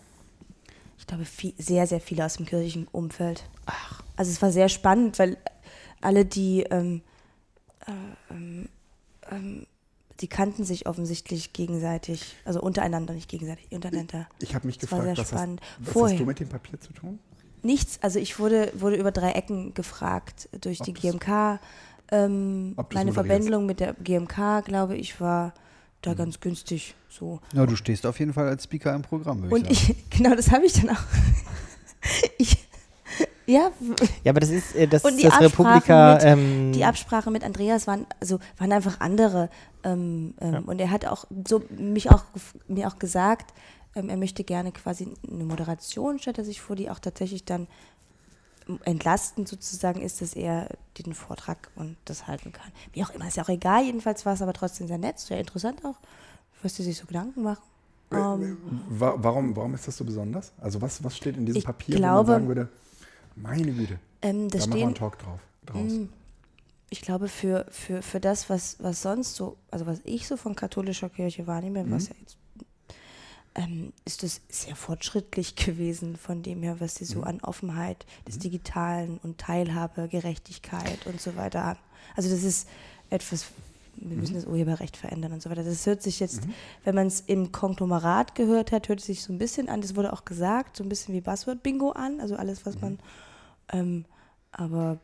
[0.98, 3.44] Ich glaube, viel, sehr, sehr viele aus dem kirchlichen Umfeld.
[3.66, 4.02] Ach.
[4.16, 5.36] Also es war sehr spannend, weil
[6.00, 7.02] alle, die, ähm,
[7.86, 7.92] äh,
[8.32, 8.68] ähm,
[9.30, 9.66] ähm,
[10.20, 14.26] die kannten sich offensichtlich gegenseitig, also untereinander, nicht gegenseitig, untereinander.
[14.40, 15.60] Ich habe mich Das war gefragt, sehr was, hast, spannend.
[15.78, 16.14] was Vorher.
[16.16, 17.18] hast du mit dem Papier zu tun?
[17.62, 21.60] Nichts, also ich wurde, wurde über drei Ecken gefragt durch die Ob es- GMK.
[22.10, 23.12] Ähm, meine.
[23.12, 25.52] Verbändelung mit der GMK, glaube ich, war Mhm.
[26.02, 27.40] da ganz günstig so.
[27.54, 29.96] Ja, du stehst auf jeden Fall als Speaker im Programm, würde Und ich sagen.
[30.10, 31.00] ich, genau, das habe ich dann auch.
[32.38, 32.56] Ich,
[33.46, 33.70] Ja,
[34.24, 36.14] Ja, aber das ist äh, das, Und die das Absprachen Republika.
[36.14, 39.50] mit- ähm, die Absprache mit Andreas waren, also waren einfach andere.
[39.84, 42.24] Ähm, ähm, Und er hat auch so mich auch
[42.68, 43.52] mir auch gesagt,
[43.94, 47.66] ähm, er möchte gerne quasi eine Moderation, stellt er sich vor, die auch tatsächlich dann
[48.84, 52.70] entlastend sozusagen ist, dass er den Vortrag und das halten kann.
[52.92, 55.38] Wie auch immer, ist ja auch egal, jedenfalls war es aber trotzdem sehr nett, sehr
[55.40, 55.96] interessant auch,
[56.62, 57.62] was die sich so Gedanken machen.
[58.12, 60.52] Ähm, Wa warum, warum ist das so besonders?
[60.60, 62.68] Also was, was steht in diesem Papier, glaube- wo man sagen würde,
[63.36, 65.92] meine Güte, ähm, da das machen wir einen stehen, Talk drauf, draus.
[65.92, 66.04] Mm,
[66.90, 70.54] Ich glaube, für, für, für das, was, was sonst so, also was ich so von
[70.54, 72.36] katholischer Kirche wahrnehme, was ja jetzt,
[73.54, 78.38] ähm, ist das sehr fortschrittlich gewesen von dem her, was sie so an Offenheit des
[78.38, 81.80] Digitalen und Teilhabe, Gerechtigkeit und so weiter haben.
[82.16, 82.68] Also das ist
[83.10, 83.46] etwas,
[83.96, 85.64] wir müssen das Urheberrecht verändern und so weiter.
[85.64, 86.42] Das hört sich jetzt,
[86.84, 89.96] wenn man es im Konglomerat gehört hat, hört es sich so ein bisschen an, das
[89.96, 92.98] wurde auch gesagt, so ein bisschen wie Buzzword-Bingo an, also alles, was man,
[93.72, 94.06] ähm,
[94.50, 94.98] aber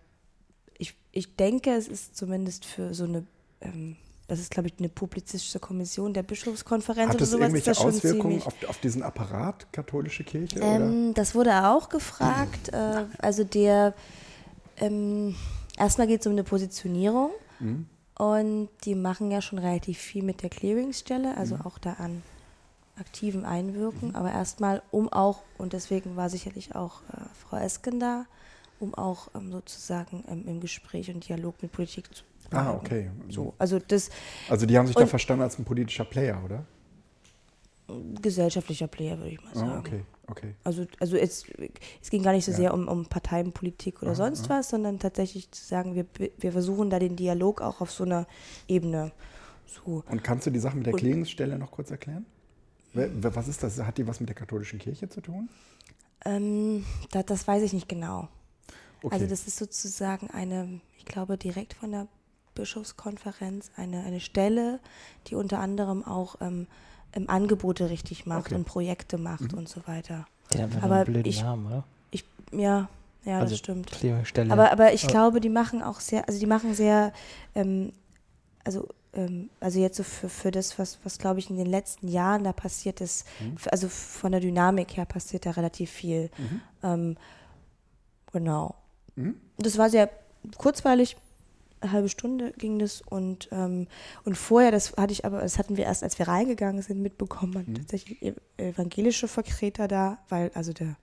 [0.78, 3.26] ich, ich denke, es ist zumindest für so eine,
[3.60, 3.96] ähm,
[4.28, 7.76] das ist, glaube ich, eine publizistische Kommission der Bischofskonferenz Hat oder sowas, ist irgendwelche das
[7.78, 8.46] schon Auswirkungen ziemlich.
[8.46, 10.58] auf, auf diesen Apparat katholische Kirche?
[10.58, 10.66] oder?
[10.76, 12.68] Ähm, das wurde auch gefragt.
[12.72, 13.94] Äh, also der,
[14.76, 15.34] ähm,
[15.76, 17.86] erstmal geht es um eine Positionierung Mhm.
[18.18, 21.62] und die machen ja schon relativ viel mit der Clearingsstelle, also Mhm.
[21.62, 22.22] auch da an
[23.00, 28.26] aktivem Einwirken, aber erstmal um auch, und deswegen war sicherlich auch äh, Frau Esken da,
[28.80, 33.10] um auch ähm, sozusagen ähm, im Gespräch und Dialog mit Politik zu Ah, okay.
[33.28, 34.10] So, also das
[34.48, 36.64] Also die haben sich da verstanden als ein politischer Player, oder?
[38.20, 39.70] gesellschaftlicher Player, würde ich mal sagen.
[39.70, 40.54] Ah, okay, okay.
[40.62, 41.44] Also, also es,
[42.02, 42.56] es ging gar nicht so Ja.
[42.58, 44.56] sehr um, um Parteienpolitik oder Ah, sonst ah.
[44.58, 46.04] was, sondern tatsächlich zu sagen, wir,
[46.36, 48.26] wir versuchen da den Dialog auch auf so einer
[48.66, 49.12] Ebene.
[49.66, 50.04] So.
[50.06, 52.26] Und kannst du die Sache mit der Klärungsstelle noch kurz erklären?
[52.92, 53.78] Was ist das?
[53.78, 55.48] Hat die was mit der katholischen Kirche zu tun?
[56.24, 58.28] Ähm, da, das weiß ich nicht genau.
[59.02, 59.14] Okay.
[59.14, 62.08] Also das ist sozusagen eine, ich glaube, direkt von der
[62.58, 64.80] Bischofskonferenz eine, eine Stelle,
[65.26, 66.66] die unter anderem auch ähm,
[67.26, 68.54] Angebote richtig macht Okay.
[68.56, 69.58] und Projekte macht Mhm.
[69.58, 70.26] und so weiter.
[70.52, 71.84] die hat einfach aber einen blöden ich- Namen, oder?
[72.10, 72.88] Ich, ja,
[73.24, 73.90] ja, Also das stimmt.
[73.90, 74.52] Klärungsstelle.
[74.52, 75.08] Aber, aber ich Ja.
[75.08, 77.12] glaube, die machen auch sehr, also die machen sehr,
[77.54, 77.92] ähm,
[78.64, 82.08] also, ähm, also jetzt so für, für das, was, was glaube ich in den letzten
[82.08, 86.30] Jahren da passiert ist, f- also von der Dynamik her passiert da relativ viel.
[86.38, 86.60] Mhm.
[86.82, 87.16] Ähm,
[88.32, 88.74] genau.
[89.16, 89.36] Mhm.
[89.58, 90.08] Das war sehr
[90.56, 91.16] kurzweilig,
[91.80, 93.86] eine halbe Stunde ging das und, ähm,
[94.24, 97.54] und vorher, das hatte ich aber, das hatten wir erst, als wir reingegangen sind, mitbekommen,
[97.54, 97.74] waren Mhm.
[97.74, 100.96] tatsächlich ev- evangelische Vertreter da, weil also der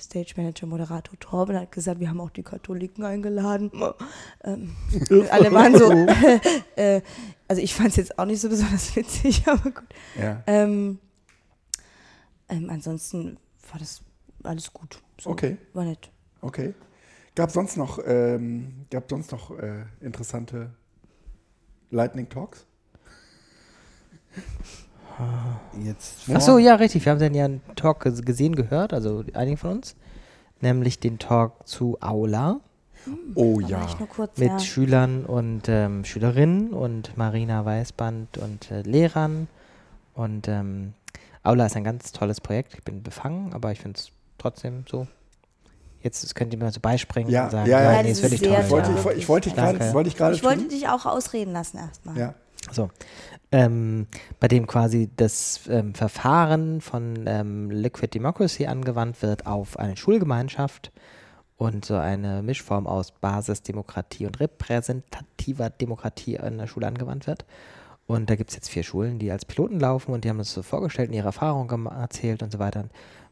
[0.00, 3.70] Stage Manager, Moderator Torben hat gesagt, wir haben auch die Katholiken eingeladen.
[4.44, 4.76] Ähm,
[5.30, 5.90] alle waren so,
[6.76, 7.00] äh,
[7.48, 9.82] also ich fand es jetzt auch nicht so besonders witzig, aber gut.
[10.16, 10.42] Ja.
[10.46, 10.98] Ähm,
[12.48, 13.38] ähm, ansonsten
[13.70, 14.00] war das
[14.44, 15.00] alles gut.
[15.20, 15.56] So, Okay.
[15.74, 16.10] War nett.
[16.40, 16.74] Okay.
[17.38, 20.70] Gab sonst noch, ähm, gab sonst noch äh, interessante
[21.92, 22.66] Lightning Talks?
[25.84, 27.04] Jetzt Ach so, ja, richtig.
[27.04, 29.94] Wir haben dann ja einen Talk ges- gesehen, gehört, also einige von uns.
[30.60, 32.58] Nämlich den Talk zu Aula
[33.36, 33.80] Oh Da ja.
[33.82, 34.58] war ich nur kurz, mit ja.
[34.58, 39.46] Schülern und ähm, Schülerinnen und Marina Weißband und äh, Lehrern.
[40.14, 40.94] Und ähm,
[41.44, 42.74] Aula ist ein ganz tolles Projekt.
[42.74, 45.06] Ich bin befangen, aber ich finde es trotzdem so.
[46.00, 47.92] Jetzt könnt ihr mir so beispringen Ja, und sagen, ja, ja.
[47.94, 48.70] ja, nee, das ist ist sehr Ich toll.
[48.70, 48.96] wollte, ja.
[48.98, 49.94] ich, wollte- ich wollte dich gerade, Danke.
[49.94, 52.16] wollte ich gerade Ich wollte dich auch ausreden lassen erstmal.
[52.16, 52.34] Ja.
[52.72, 52.90] So.
[53.50, 54.06] Ähm,
[54.40, 60.92] bei dem quasi das ähm, Verfahren von ähm, Liquid Democracy angewandt wird auf eine Schulgemeinschaft
[61.56, 67.44] und so eine Mischform aus Basisdemokratie und repräsentativer Demokratie in der Schule angewandt wird.
[68.06, 70.52] Und da gibt es jetzt vier Schulen, die als Piloten laufen und die haben das
[70.52, 72.84] so vorgestellt und ihre Erfahrungen erzählt und so weiter.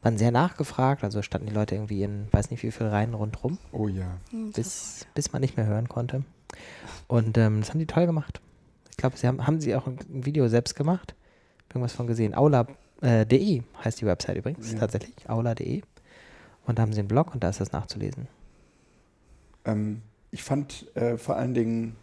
[0.07, 3.59] Waren sehr nachgefragt, also standen die Leute irgendwie in weiß nicht wie viel Reihen rundherum
[3.73, 4.07] Oh ja.
[4.31, 6.23] Hm, bis, bis man nicht mehr hören konnte.
[7.09, 8.41] Und ähm, das haben die toll gemacht.
[8.93, 11.17] Ich glaube, sie haben, haben sie auch ein Video selbst gemacht.
[11.71, 12.37] Irgendwas von gesehen.
[12.37, 14.79] Aula.de heißt die Website übrigens, Ja.
[14.79, 15.29] tatsächlich.
[15.29, 15.83] Aula.de.
[16.67, 18.29] Und da haben sie einen Blog und da ist das nachzulesen.
[19.65, 21.97] Ähm, ich fand äh, vor allen Dingen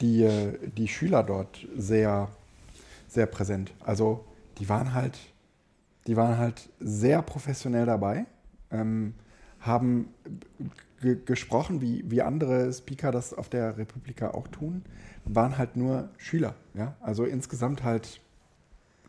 [0.00, 2.28] die, äh, die Schüler dort sehr,
[3.08, 3.72] sehr präsent.
[3.80, 4.24] Also
[4.58, 5.18] die waren halt,
[6.06, 8.26] die waren halt sehr professionell dabei,
[8.70, 9.14] ähm,
[9.60, 10.08] haben
[11.00, 14.82] ge- gesprochen, wie, wie andere Speaker das auf der Republika auch tun,
[15.24, 16.54] waren halt nur Schüler.
[16.74, 16.94] Ja?
[17.00, 18.20] Also insgesamt halt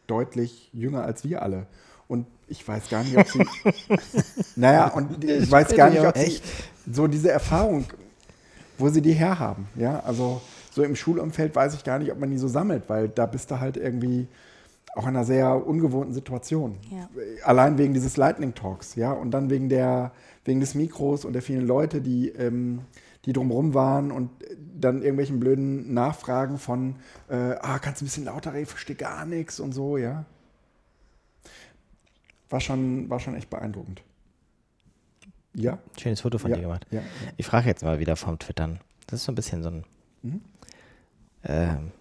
[0.07, 1.67] deutlich jünger als wir alle.
[2.07, 3.45] Und ich weiß gar nicht, ob sie.
[4.57, 6.41] naja, und ich weiß gar nicht, ob sie
[6.91, 7.85] so diese Erfahrung,
[8.77, 9.67] wo sie die herhaben.
[9.75, 13.07] Ja, also so im Schulumfeld weiß ich gar nicht, ob man die so sammelt, weil
[13.07, 14.27] da bist du halt irgendwie
[14.95, 16.77] auch in einer sehr ungewohnten Situation.
[16.89, 17.09] Ja.
[17.43, 20.11] Allein wegen dieses Lightning Talks, ja, und dann wegen der,
[20.45, 22.81] wegen des Mikros und der vielen Leute, die, ähm,
[23.25, 24.29] die drumherum waren und
[24.79, 26.95] dann irgendwelchen blöden Nachfragen von,
[27.29, 30.25] äh, ah, kannst du ein bisschen lauter reden, verstehe gar nichts und so, ja.
[32.49, 34.03] War schon, war schon echt beeindruckend.
[35.53, 35.79] Ja?
[35.97, 36.85] Schönes Foto von ja, dir gemacht.
[36.91, 37.05] Ja, ja.
[37.37, 38.79] Ich frage jetzt mal wieder vom Twittern.
[39.07, 39.85] Das ist so ein bisschen so ein
[40.23, 40.41] Mhm.
[41.43, 41.91] ähm,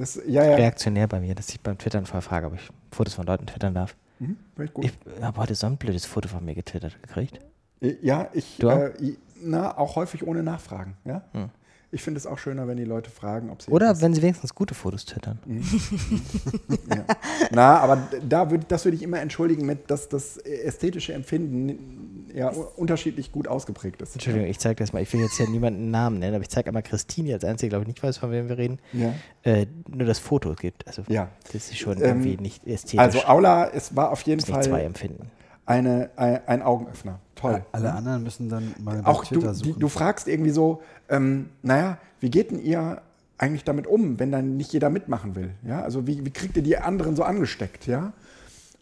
[0.00, 0.54] Das, ja, ja.
[0.56, 3.74] reaktionär bei mir, dass ich beim Twittern vorher frage, ob ich Fotos von Leuten twittern
[3.74, 3.94] darf.
[4.18, 4.38] Mhm.
[4.80, 7.38] Ich habe heute so ein blödes Foto von mir getwittert gekriegt.
[7.80, 8.78] Ja, ich, Du auch?
[8.78, 10.96] äh, na, auch häufig ohne Nachfragen.
[11.04, 11.22] Ja?
[11.32, 11.50] Hm.
[11.92, 13.70] Ich finde es auch schöner, wenn die Leute fragen, ob sie.
[13.70, 15.38] Oder wenn sie wenigstens gute Fotos twittern.
[16.88, 17.04] ja.
[17.50, 22.48] Na, aber da würd, das würde ich immer entschuldigen mit, dass das ästhetische Empfinden ja
[22.50, 24.14] unterschiedlich gut ausgeprägt ist.
[24.14, 25.02] Entschuldigung, ich zeige das mal.
[25.02, 27.70] Ich will jetzt hier niemanden Namen nennen, aber ich zeige einmal Christine, die als einzige,
[27.70, 28.78] glaube ich, nicht weiß, von wem wir reden.
[28.92, 29.12] Ja.
[29.42, 30.86] Äh, nur das Foto gibt.
[30.86, 31.28] Also Ja.
[31.52, 32.98] das ist schon Ähm, irgendwie nicht ästhetisch.
[32.98, 35.30] Also Aula, es war auf jeden nicht zwei Fall empfinden.
[35.66, 37.18] eine, ein, ein Augenöffner.
[37.34, 37.64] Toll.
[37.72, 39.80] Alle anderen müssen dann mal bei Auch du, Twitter die, suchen.
[39.80, 43.00] du fragst irgendwie so, ähm, naja, wie geht denn ihr
[43.38, 45.50] eigentlich damit um, wenn dann nicht jeder mitmachen will?
[45.66, 47.86] Ja, also wie, wie kriegt ihr die anderen so angesteckt?
[47.86, 48.12] Ja,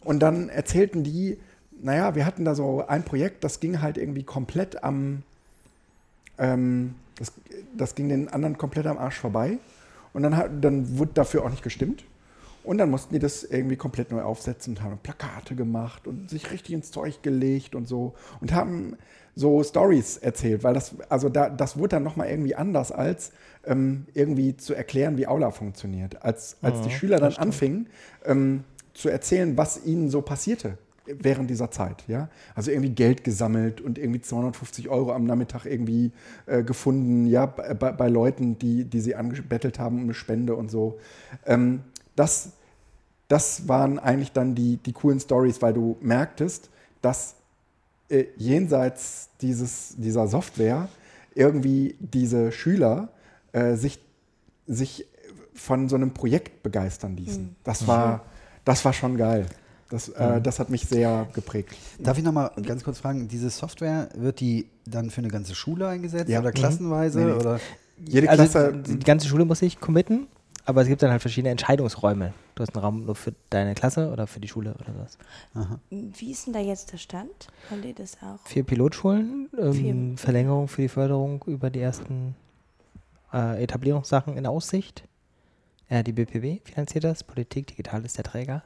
[0.03, 1.39] und dann erzählten die,
[1.81, 5.23] naja, wir hatten da so ein Projekt, das ging halt irgendwie komplett am,
[6.37, 7.33] ähm, das,
[7.75, 9.57] das ging den anderen komplett am Arsch vorbei.
[10.13, 12.03] Und dann, hat, dann wurde dafür auch nicht gestimmt.
[12.63, 16.51] Und dann mussten die das irgendwie komplett neu aufsetzen und haben Plakate gemacht und sich
[16.51, 18.13] richtig ins Zeug gelegt und so.
[18.41, 18.97] Und haben
[19.35, 23.31] so Stories erzählt, weil das, also da, das wurde dann nochmal irgendwie anders, als
[23.65, 26.21] ähm, irgendwie zu erklären, wie Aula funktioniert.
[26.23, 27.87] Als, als die Schüler dann anfingen
[28.25, 28.63] ähm,
[28.93, 30.77] zu erzählen, was ihnen so passierte
[31.17, 32.03] während dieser Zeit.
[32.07, 32.29] Ja?
[32.55, 36.11] Also irgendwie Geld gesammelt und irgendwie 250 Euro am Nachmittag irgendwie
[36.45, 40.69] äh, gefunden, ja, bei, bei Leuten, die, die sie angebettelt haben um eine Spende und
[40.69, 40.99] so.
[41.45, 41.81] Ähm,
[42.15, 42.51] das,
[43.27, 46.69] das waren eigentlich dann die, die coolen Stories, weil du merktest,
[47.01, 47.35] dass
[48.09, 50.89] äh, jenseits dieses, dieser Software
[51.35, 53.09] irgendwie diese Schüler
[53.51, 53.99] äh, sich,
[54.67, 55.05] sich
[55.53, 57.55] von so einem Projekt begeistern ließen.
[57.63, 58.25] Das, war,
[58.65, 59.45] das war schon geil.
[59.89, 61.75] Das, äh, das hat mich sehr geprägt.
[61.99, 65.87] Darf ich nochmal ganz kurz fragen, diese Software, wird die dann für eine ganze Schule
[65.87, 66.39] eingesetzt Ja.
[66.39, 66.53] oder Mhm.
[66.53, 67.19] klassenweise?
[67.19, 67.31] Nee, nee.
[67.33, 67.59] Oder?
[68.05, 68.73] Jede also Klasse.
[68.87, 70.27] die ganze Schule muss sich committen,
[70.65, 72.33] aber es gibt dann halt verschiedene Entscheidungsräume.
[72.55, 75.17] Du hast einen Raum nur für deine Klasse oder für die Schule oder sowas.
[75.89, 77.47] Wie ist denn da jetzt der Stand?
[77.67, 78.45] Könnt ihr das auch?
[78.47, 80.17] Vier Pilotschulen, ähm, Vier.
[80.17, 82.35] Verlängerung für die Förderung über die ersten
[83.33, 85.03] äh, Etablierungssachen in Aussicht.
[85.89, 88.63] Äh, die BPW finanziert das, Politik Digital ist der Träger,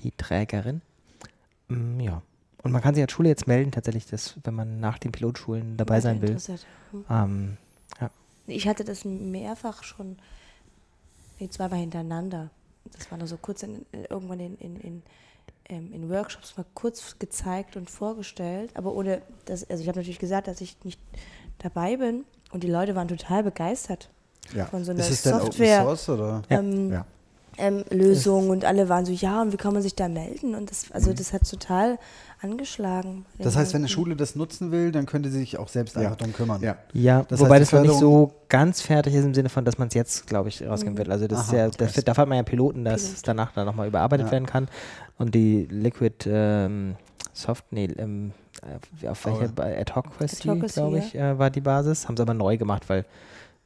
[0.00, 0.82] die Trägerin.
[1.68, 2.22] Mm, ja.
[2.62, 5.76] Und man kann sich als Schule jetzt melden, tatsächlich, dass, wenn man nach den Pilotschulen
[5.78, 6.36] dabei sein will.
[6.90, 7.04] Hm.
[7.08, 7.56] Ähm,
[8.46, 10.18] Ich hatte das mehrfach schon,
[11.38, 12.50] nee, zweimal hintereinander.
[12.92, 15.02] Das war nur so kurz in, in, irgendwann in, in, in,
[15.68, 18.70] ähm, in Workshops mal kurz gezeigt und vorgestellt.
[18.74, 21.00] Aber ohne, das, also ich habe natürlich gesagt, dass ich nicht
[21.58, 22.24] dabei bin.
[22.50, 24.10] Und die Leute waren total begeistert
[24.52, 24.66] Ja.
[24.66, 25.82] von so einer Ist es denn Open Software.
[25.82, 26.42] Source oder?
[26.50, 26.58] Ja.
[26.58, 27.06] Ähm, Ja.
[27.60, 30.54] Ähm, Lösung und alle waren so, ja, und wie kann man sich da melden?
[30.54, 30.94] Und das, Mhm.
[30.94, 31.98] also das hat total
[32.42, 33.26] angeschlagen.
[33.38, 33.92] Das heißt, wenn eine Leuten.
[33.92, 36.02] Schule das nutzen will, dann könnte sie sich auch selbst Ja.
[36.02, 36.62] einfach darum kümmern.
[36.62, 36.76] Ja.
[36.92, 39.78] Ja, Das wobei heißt, das noch nicht so ganz fertig ist im Sinne von, dass
[39.78, 41.08] man es jetzt, glaube ich, rausgeben wird.
[41.10, 43.16] Also das ist Aha, ja, das das, dafür hat man ja Piloten, dass Pilot.
[43.16, 44.32] es danach dann nochmal überarbeitet Ja.
[44.32, 44.68] werden kann.
[45.18, 46.96] Und die Liquid ähm,
[47.32, 48.32] Soft, nee, ähm,
[49.02, 52.08] äh, auf welche Adhocracy, Adhocracy, glaube ich, äh, war die Basis.
[52.08, 53.04] Haben sie aber neu gemacht, weil,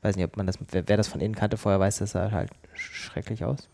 [0.03, 2.31] weiß nicht, ob man das, wer, wer das von innen kannte vorher, weiß, das sah
[2.31, 3.69] halt sch- schrecklich aus.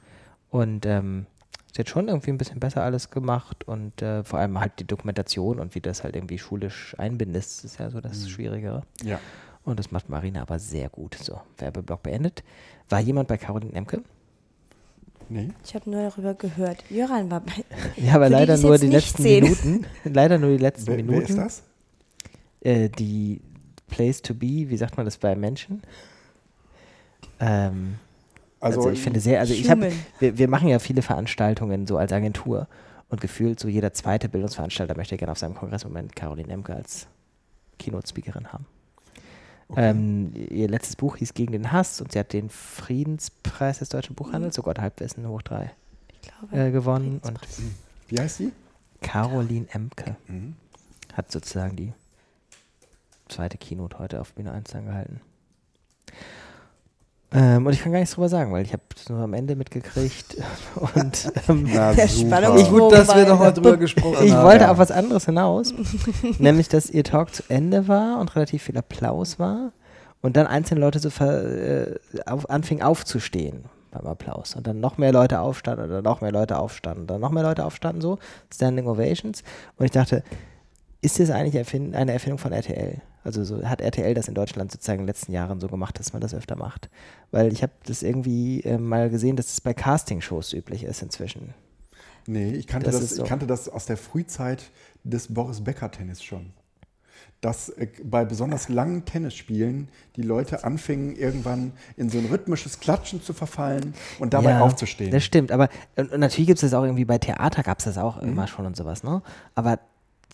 [0.51, 1.27] Und ähm,
[1.67, 4.87] ist jetzt schon irgendwie ein bisschen besser alles gemacht und äh, vor allem halt die
[4.87, 8.83] Dokumentation und wie das halt irgendwie schulisch einbindest, ist ja so das Schwierigere.
[9.05, 9.21] Ja.
[9.65, 11.15] Und das macht Marina aber sehr gut.
[11.15, 12.43] So, Werbeblock beendet.
[12.89, 14.03] War jemand bei Caroline Emke?
[15.29, 15.51] Nee.
[15.65, 16.83] Ich habe nur darüber gehört.
[16.91, 17.65] Jöran war bei.
[17.97, 19.45] Ja, aber die, leider nur die letzten sehen.
[19.45, 19.87] Minuten.
[20.05, 21.37] Leider nur die letzten Wer, Minuten.
[21.37, 21.63] wer ist das?
[22.63, 23.41] Äh, die
[23.87, 25.83] Place to be, wie sagt man das bei Menschen?
[27.39, 27.97] Ähm,
[28.61, 32.13] also, ich finde sehr, also ich habe, wir, wir machen ja viele Veranstaltungen so als
[32.13, 32.69] Agentur
[33.09, 37.07] und gefühlt so jeder zweite Bildungsveranstalter möchte gerne auf seinem Kongressmoment Caroline Emke als
[37.79, 38.67] Keynote-Speakerin haben.
[39.77, 44.17] Ähm, ihr letztes Buch hieß Gegen den Hass und sie hat den Friedenspreis des deutschen
[44.17, 45.71] Buchhandels, so Gott Halbwissen hoch drei,
[46.23, 46.57] Ich glaube.
[46.57, 47.39] äh, gewonnen und
[48.09, 48.53] Wie heißt sie?
[49.01, 50.57] Caroline Emke Mhm.
[51.15, 51.93] hat sozusagen die
[53.29, 55.21] zweite Keynote heute auf Bühne 1 dann gehalten.
[57.33, 59.55] Ähm, und ich kann gar nichts drüber sagen, weil ich habe es nur am Ende
[59.55, 60.37] mitgekriegt.
[60.95, 61.93] Und ähm, Na.
[61.95, 64.45] Spannungsbogen Gut, dass wir war- noch mal drüber gesprochen ich haben.
[64.45, 64.73] wollte ja.
[64.73, 65.73] auf was anderes hinaus,
[66.39, 69.73] nämlich dass ihr Talk zu Ende war und relativ viel Applaus war
[70.23, 71.95] und dann einzelne Leute so ver, äh,
[72.27, 74.57] auf, anfingen aufzustehen, beim Applaus.
[74.57, 77.65] Und dann noch mehr Leute aufstanden oder noch mehr Leute aufstanden, dann noch mehr Leute
[77.65, 78.19] aufstanden, so,
[78.53, 79.45] Standing Ovations.
[79.79, 80.25] Und ich dachte,
[81.01, 83.01] ist das eigentlich erfind eine Erfindung von RTL?
[83.23, 86.13] Also so, hat RTL das in Deutschland sozusagen in den letzten Jahren so gemacht, dass
[86.13, 86.89] man das öfter macht?
[87.31, 91.53] Weil ich habe das irgendwie äh, mal gesehen, dass das bei Castingshows üblich ist inzwischen.
[92.27, 93.23] Nee, ich kannte Das das, so.
[93.23, 94.65] ich kannte das aus der Frühzeit
[95.05, 96.53] des Boris Becker Tennis schon.
[97.43, 103.23] Dass äh, bei besonders langen Tennisspielen die Leute anfingen, irgendwann in so ein rhythmisches Klatschen
[103.23, 105.11] zu verfallen und dabei Ja, aufzustehen.
[105.11, 107.85] Das stimmt, aber und, und natürlich gibt es das auch irgendwie bei Theater gab es
[107.87, 108.29] das auch Mhm.
[108.29, 109.23] immer schon und sowas, ne?
[109.55, 109.79] Aber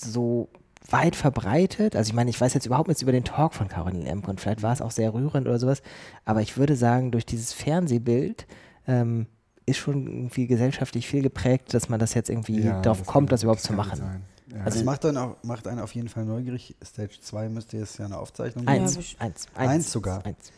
[0.01, 0.49] so
[0.91, 4.09] weit verbreitet, also ich meine, ich weiß jetzt überhaupt nichts über den Talk von Caroline
[4.09, 5.83] Emke und vielleicht war es auch sehr rührend oder sowas,
[6.25, 8.47] aber ich würde sagen, durch dieses Fernsehbild
[8.87, 9.27] ähm,
[9.67, 13.33] ist schon irgendwie gesellschaftlich viel geprägt, dass man das jetzt irgendwie Ja, darauf das kommt,
[13.33, 13.99] das überhaupt das zu machen.
[13.99, 14.23] sein.
[14.55, 14.63] Ja.
[14.65, 16.77] Also es macht, dann auch, macht einen auf jeden Fall neugierig.
[16.85, 18.85] Stage 2 müsste jetzt ja eine Aufzeichnung Ja, geben.
[18.85, 19.23] Eins, bestimmt.
[19.23, 20.25] eins, Eins sogar.
[20.25, 20.53] Eins.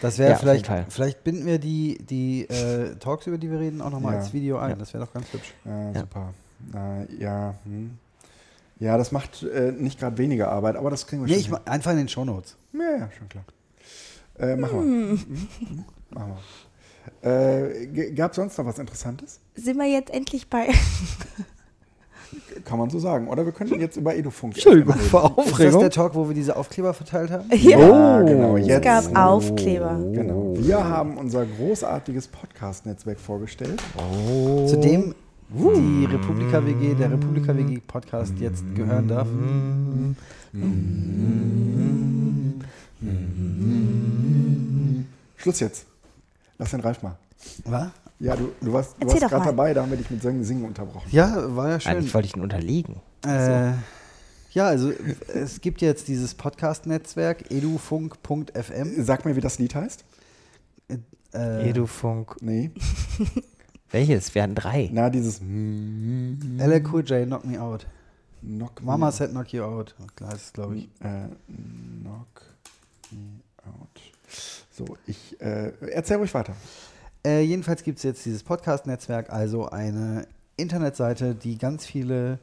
[0.00, 3.82] Das wäre Ja, vielleicht, vielleicht binden wir die, die äh, Talks, über die wir reden,
[3.82, 4.20] auch nochmal Ja.
[4.20, 4.70] als Video ein.
[4.70, 4.76] Ja.
[4.76, 5.52] Das wäre doch ganz hübsch.
[5.66, 6.00] Ja, Ja.
[6.00, 6.32] super.
[6.74, 7.98] Äh, ja, hm.
[8.78, 11.40] Ja, das macht äh, nicht gerade weniger Arbeit, aber das kriegen wir Nee, schon.
[11.42, 12.56] ich ma- einfach in den Shownotes.
[12.72, 13.44] ja, ja, schon klar.
[14.38, 14.82] Äh, machen wir.
[14.82, 15.84] Mhm.
[16.10, 16.32] Machen
[17.22, 17.30] wir.
[17.30, 19.40] Äh, Gab es sonst noch was Interessantes?
[19.54, 20.68] Sind wir jetzt endlich bei.
[22.64, 23.28] Kann man so sagen.
[23.28, 24.54] Oder wir könnten jetzt über Edufunk.
[24.54, 25.08] Entschuldigung, reden.
[25.08, 25.80] vor Ist das Aufregung.
[25.80, 27.48] der Talk, wo wir diese Aufkleber verteilt haben?
[27.56, 27.78] Ja.
[27.78, 28.56] Ja, genau.
[28.56, 28.82] Es Jetzt.
[28.84, 29.96] gab Aufkleber.
[30.12, 30.54] Genau.
[30.56, 33.80] Wir haben unser großartiges Podcast-Netzwerk vorgestellt.
[34.66, 35.14] Zu dem
[35.48, 39.28] die Republika WG, der Republika WG Podcast jetzt gehören darf.
[45.36, 45.86] Schluss jetzt.
[46.58, 47.16] Lass den Ralf mal.
[47.64, 47.88] Was?
[48.18, 50.64] Ja, du, du warst, du warst gerade dabei, da haben wir dich mit Singen, Singen
[50.64, 51.08] unterbrochen.
[51.10, 51.92] Ja, war ja schön.
[51.92, 52.96] Eigentlich wollte ich ihn unterliegen.
[53.26, 53.72] Äh,
[54.52, 54.90] ja, also
[55.34, 59.04] es gibt jetzt dieses Podcast-Netzwerk edufunk.fm.
[59.04, 60.04] Sag mir, wie das Lied heißt.
[61.34, 62.36] Äh, Edufunk.
[62.40, 62.70] Nee.
[63.96, 64.34] Welches?
[64.34, 64.90] Wir hatten drei.
[64.92, 67.86] Na, dieses LL Cool J, Knock Me Out.
[68.42, 69.94] Knock Me Mama said Knock You Out.
[70.16, 70.84] Klar ist es, glaube ich.
[71.00, 71.28] Äh,
[72.02, 72.42] knock
[73.10, 73.88] me out.
[74.70, 76.54] So, ich äh, erzähl ruhig weiter.
[77.24, 80.26] Äh, jedenfalls gibt es jetzt dieses Podcast-Netzwerk, also eine
[80.58, 82.38] Internetseite, die ganz viele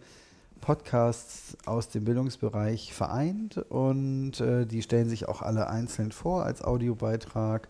[0.59, 6.63] Podcasts aus dem Bildungsbereich vereint und äh, die stellen sich auch alle einzeln vor als
[6.63, 7.67] Audiobeitrag.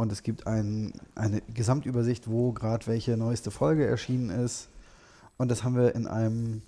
[0.00, 4.70] Und es gibt ein, eine Gesamtübersicht, wo gerade welche neueste Folge erschienen ist.
[5.36, 6.62] Und das haben wir in einem,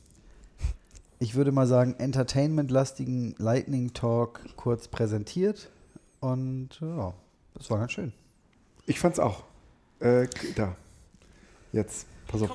[1.18, 5.70] ich würde mal sagen, entertainment-lastigen Lightning Talk kurz präsentiert.
[6.20, 7.14] Und ja,
[7.54, 8.12] das war ganz schön.
[8.84, 9.44] Ich fand's auch.
[10.00, 10.76] Äh, da.
[11.72, 12.04] Jetzt.
[12.28, 12.50] Pass auf.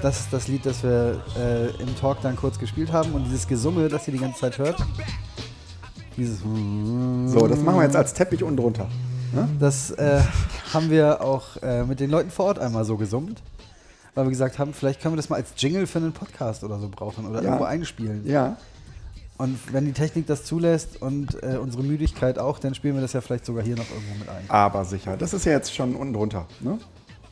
[0.00, 3.46] Das ist das Lied, das wir äh, im Talk dann kurz gespielt haben und dieses
[3.46, 4.82] Gesumme, das ihr die ganze Zeit hört.
[6.16, 8.88] Dieses So, das machen wir jetzt als Teppich unten drunter.
[9.32, 9.48] Ne?
[9.58, 10.20] Das äh,
[10.74, 13.42] haben wir auch äh, mit den Leuten vor Ort einmal so gesummt,
[14.14, 16.78] weil wir gesagt haben, vielleicht können wir das mal als Jingle für einen Podcast oder
[16.78, 17.44] so brauchen oder Ja.
[17.46, 18.26] irgendwo einspielen.
[18.26, 18.56] Ja.
[19.38, 23.14] Und wenn die Technik das zulässt und äh, unsere Müdigkeit auch, dann spielen wir das
[23.14, 24.44] ja vielleicht sogar hier noch irgendwo mit ein.
[24.48, 25.16] Aber sicher.
[25.16, 26.46] Das ist ja jetzt schon unten drunter.
[26.60, 26.78] Ne?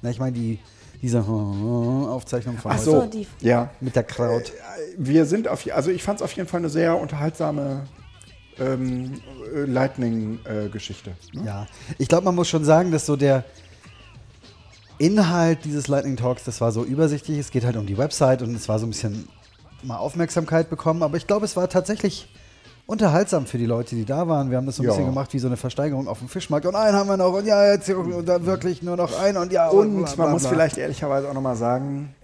[0.02, 0.58] Na, ich meine die
[1.02, 3.06] diese Aufzeichnung von Ach heute so.
[3.06, 3.70] Die- Ja.
[3.80, 4.50] mit der Crowd.
[4.98, 7.82] Wir sind auf, also ich fand es auf jeden Fall eine sehr unterhaltsame
[8.60, 9.20] ähm,
[9.54, 11.12] äh, Lightning-Geschichte.
[11.32, 11.42] ne?
[11.44, 11.66] Ja,
[11.98, 13.44] ich glaube, man muss schon sagen, dass so der
[14.98, 17.38] Inhalt dieses Lightning Talks, das war so übersichtlich.
[17.38, 19.28] Es geht halt um die Website und es war so ein bisschen
[19.82, 21.02] mal Aufmerksamkeit bekommen.
[21.02, 22.28] Aber ich glaube, es war tatsächlich
[22.86, 24.50] unterhaltsam für die Leute, die da waren.
[24.50, 24.90] Wir haben das so ein Ja.
[24.90, 26.66] bisschen gemacht wie so eine Versteigerung auf dem Fischmarkt.
[26.66, 29.52] Und einen haben wir noch und ja, jetzt und dann wirklich nur noch einen und
[29.52, 29.68] ja.
[29.68, 32.14] Und bla, bla, man muss vielleicht ehrlicherweise auch nochmal sagen,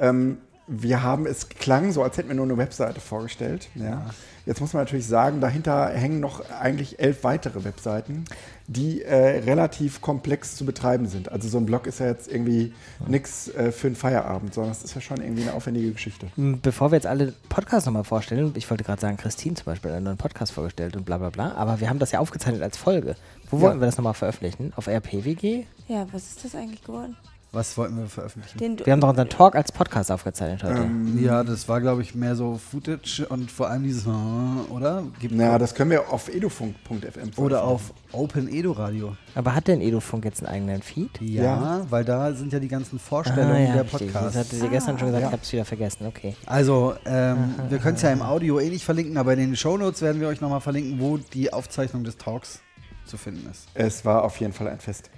[0.00, 3.68] ähm, wir haben, es klang so, als hätten wir nur eine Webseite vorgestellt.
[3.74, 4.06] Ja.
[4.46, 8.24] Jetzt muss man natürlich sagen, dahinter hängen noch eigentlich elf weitere Webseiten,
[8.66, 11.32] die äh, relativ komplex zu betreiben sind.
[11.32, 12.72] Also so ein Blog ist ja jetzt irgendwie
[13.06, 16.26] nichts äh, für einen Feierabend, sondern es ist ja schon irgendwie eine aufwendige Geschichte.
[16.36, 19.90] M, Bevor wir jetzt alle Podcasts nochmal vorstellen, ich wollte gerade sagen, Christine zum Beispiel
[19.90, 22.62] hat einen neuen Podcast vorgestellt und bla bla bla, aber wir haben das ja aufgezeichnet
[22.62, 23.16] als Folge.
[23.50, 23.62] Wo Ja.
[23.64, 24.72] wollten wir das nochmal veröffentlichen?
[24.76, 25.64] Auf RPWG?
[25.88, 27.16] Ja, was ist das eigentlich geworden?
[27.54, 28.58] Was wollten wir veröffentlichen?
[28.58, 30.88] Den Wir haben doch unseren Talk als Podcast aufgezeichnet heute.
[31.20, 35.04] ja, das war, glaube ich, mehr so Footage und vor allem dieses, oder?
[35.20, 39.16] Gibt Na, das können wir auf edufunk.fm oder auf Open Edo Radio.
[39.36, 41.20] Aber hat denn Edufunk jetzt einen eigenen Feed?
[41.20, 41.86] Ja, Ja.
[41.90, 44.12] weil da sind ja die ganzen Vorstellungen der Ah, richtig.
[44.12, 44.36] Das Podcasts.
[44.38, 45.28] hatte sie gestern schon gesagt, Ja.
[45.28, 46.06] ich habe es wieder vergessen.
[46.08, 46.34] Okay.
[46.46, 50.02] Also, ähm, wir können es ja im Audio eh nicht verlinken, aber in den Shownotes
[50.02, 52.60] werden wir euch nochmal verlinken, wo die Aufzeichnung des Talks
[53.06, 53.68] zu finden ist.
[53.74, 55.08] Es war auf jeden Fall ein Fest.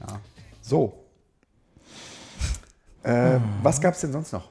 [0.00, 0.18] Ja.
[0.60, 0.94] So.
[3.02, 4.48] Äh, Was gab es denn sonst noch?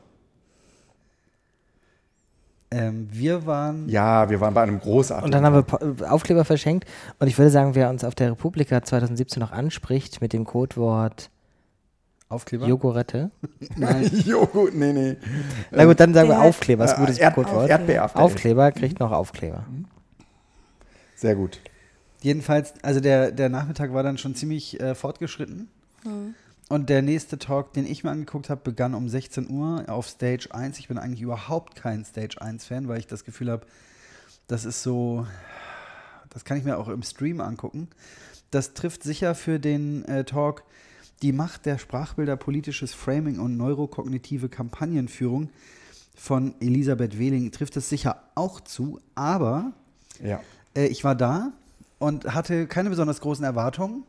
[2.74, 3.90] Ähm, wir waren.
[3.90, 5.26] Ja, wir waren bei einem großartigen.
[5.26, 6.86] Und dann haben wir äh, Aufkleber verschenkt.
[7.20, 11.30] Und ich würde sagen, wer uns auf der Republika 2017 noch anspricht mit dem Codewort
[12.30, 12.68] Aufkleber?
[12.68, 13.30] Jogurette.
[13.76, 14.06] Nein.
[14.26, 15.18] Joghurt, nee, nee.
[15.72, 17.70] Na gut, dann sagen wir Aufkleber, ist ein gutes Äh, Erd- Codewort.
[17.70, 18.20] Erdbeerafter.
[18.20, 19.66] Aufkleber kriegt noch Aufkleber.
[21.16, 21.60] Sehr gut.
[22.22, 25.68] Jedenfalls, also der, der Nachmittag war dann schon ziemlich äh, fortgeschritten.
[26.72, 30.48] Und der nächste Talk, den ich mir angeguckt habe, begann um 16 Uhr auf Stage
[30.52, 30.80] 1.
[30.80, 33.66] Ich bin eigentlich überhaupt kein Stage 1-Fan, weil ich das Gefühl habe,
[34.48, 35.28] das ist so,
[36.30, 37.90] das kann ich mir auch im Stream angucken.
[38.52, 40.64] Das trifft sicher für den äh, Talk
[41.22, 45.50] die Macht der Sprachbilder, politisches Framing und neurokognitive Kampagnenführung
[46.16, 49.74] von Elisabeth Wehling trifft es sicher auch zu, aber
[50.24, 50.40] Ja.
[50.74, 51.52] äh, ich war da
[52.00, 54.06] und hatte keine besonders großen Erwartungen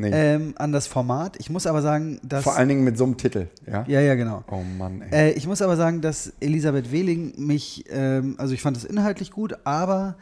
[0.00, 0.10] Nee.
[0.12, 1.36] ähm, an das Format.
[1.38, 2.44] Ich muss aber sagen, dass.
[2.44, 3.48] Vor allen Dingen mit so einem Titel.
[3.70, 3.84] Ja.
[3.86, 4.44] ja, ja, genau.
[4.50, 5.30] Oh Mann, ey.
[5.30, 9.30] Äh, ich muss aber sagen, dass Elisabeth Wehling mich, ähm, also ich fand es inhaltlich
[9.30, 10.16] gut, aber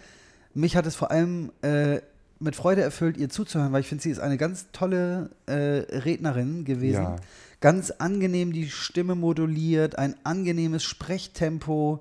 [0.54, 2.00] mich hat es vor allem äh,
[2.40, 6.64] mit Freude erfüllt, ihr zuzuhören, weil ich finde, sie ist eine ganz tolle äh, Rednerin
[6.64, 7.02] gewesen.
[7.02, 7.16] Ja.
[7.60, 12.00] Ganz angenehm die Stimme moduliert, ein angenehmes Sprechtempo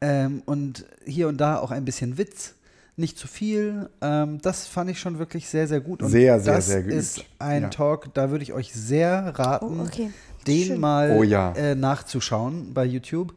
[0.00, 2.54] ähm, und hier und da auch ein bisschen Witz.
[2.98, 3.90] Nicht zu viel.
[4.00, 6.02] Ähm, das fand ich schon wirklich sehr, sehr gut.
[6.02, 6.96] Und Sehr, sehr, das sehr geübt.
[6.96, 7.68] ist ein Ja.
[7.68, 10.10] Talk, da würde ich euch sehr raten, Oh, okay.
[10.46, 10.80] den Schön.
[10.80, 11.52] mal Oh ja.
[11.52, 13.34] äh, nachzuschauen bei YouTube,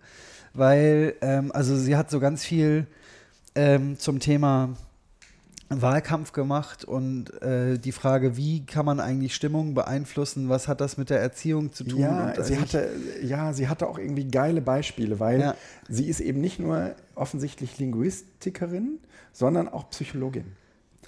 [0.53, 2.87] weil ähm, also sie hat so ganz viel
[3.55, 4.69] ähm, zum Thema
[5.69, 10.97] Wahlkampf gemacht und äh, die Frage, wie kann man eigentlich Stimmung beeinflussen, was hat das
[10.97, 11.99] mit der Erziehung zu tun?
[11.99, 12.89] Ja, und also sie ich- hatte,
[13.21, 15.55] ja, sie hatte auch irgendwie geile Beispiele, weil Ja.
[15.87, 18.97] sie ist eben nicht nur offensichtlich Linguistikerin,
[19.31, 20.45] sondern auch Psychologin,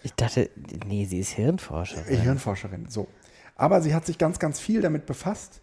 [0.04, 0.50] Ich dachte,
[0.86, 2.14] nee, sie ist Hirnforscherin.
[2.14, 2.86] äh, Hirnforscherin.
[2.90, 3.08] So.
[3.56, 5.60] Aber sie hat sich ganz, ganz viel damit befasst,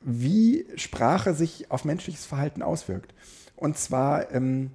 [0.00, 3.14] wie Sprache sich auf menschliches Verhalten auswirkt.
[3.56, 4.70] Und zwar, ähm,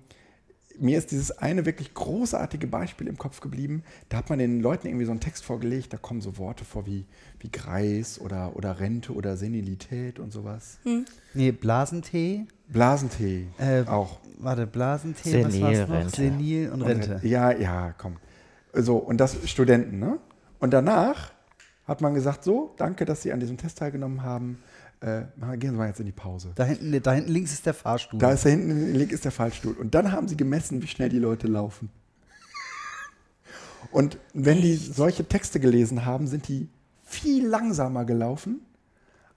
[0.79, 3.83] mir ist dieses eine wirklich großartige Beispiel im Kopf geblieben.
[4.09, 6.85] Da hat man den Leuten irgendwie so einen Text vorgelegt, da kommen so Worte vor
[6.85, 7.05] wie,
[7.39, 10.77] wie Greis oder, oder Rente oder Senilität und sowas.
[11.33, 14.19] nee, Blasentee, Blasentee Äh, auch.
[14.39, 16.09] warte, Blasentee, was war's noch?
[16.09, 17.19] Senil und Rente.
[17.23, 18.17] Ja, ja, komm.
[18.73, 20.19] So, und das Studenten, ne?
[20.59, 21.31] Und danach
[21.87, 24.57] hat man gesagt, so, danke, dass Sie an diesem Test teilgenommen haben.
[25.01, 25.23] Äh,
[25.57, 26.51] gehen Sie mal jetzt in die Pause.
[26.55, 28.19] Da hinten, da hinten links ist der Fahrstuhl.
[28.19, 29.73] Da ist da hinten, links ist der Fallstuhl.
[29.73, 31.89] Und dann haben sie gemessen, wie schnell die Leute laufen.
[33.91, 36.69] Und wenn die solche Texte gelesen haben, sind die
[37.03, 38.61] viel langsamer gelaufen,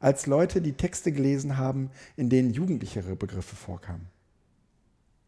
[0.01, 4.07] als Leute, die Texte gelesen haben, in denen jugendlichere Begriffe vorkamen.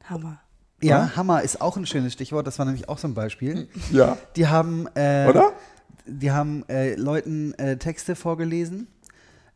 [0.05, 0.41] Hammer.
[0.81, 3.69] ja, Hammer ist auch ein schönes Stichwort, das war nämlich auch so ein Beispiel.
[3.93, 4.17] Ja.
[4.37, 5.53] Die haben, äh, Oder?
[6.07, 8.87] die haben äh, Leuten äh, Texte vorgelesen.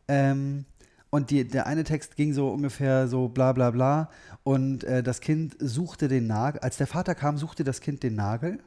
[0.07, 0.65] Ähm,
[1.09, 4.09] und die, der eine Text ging so ungefähr so bla bla bla.
[4.43, 6.59] Und äh, das Kind suchte den Nagel.
[6.61, 8.59] Als der Vater kam, suchte das Kind den Nagel.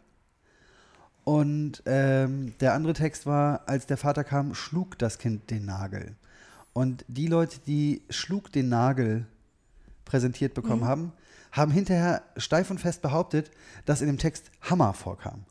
[1.24, 6.14] Und ähm, der andere Text war, als der Vater kam, schlug das Kind den Nagel.
[6.72, 9.26] Und die Leute, die schlug den Nagel
[10.07, 11.12] präsentiert bekommen haben,
[11.53, 13.51] haben hinterher steif und fest behauptet,
[13.84, 15.45] dass in dem Text Hammer vorkam.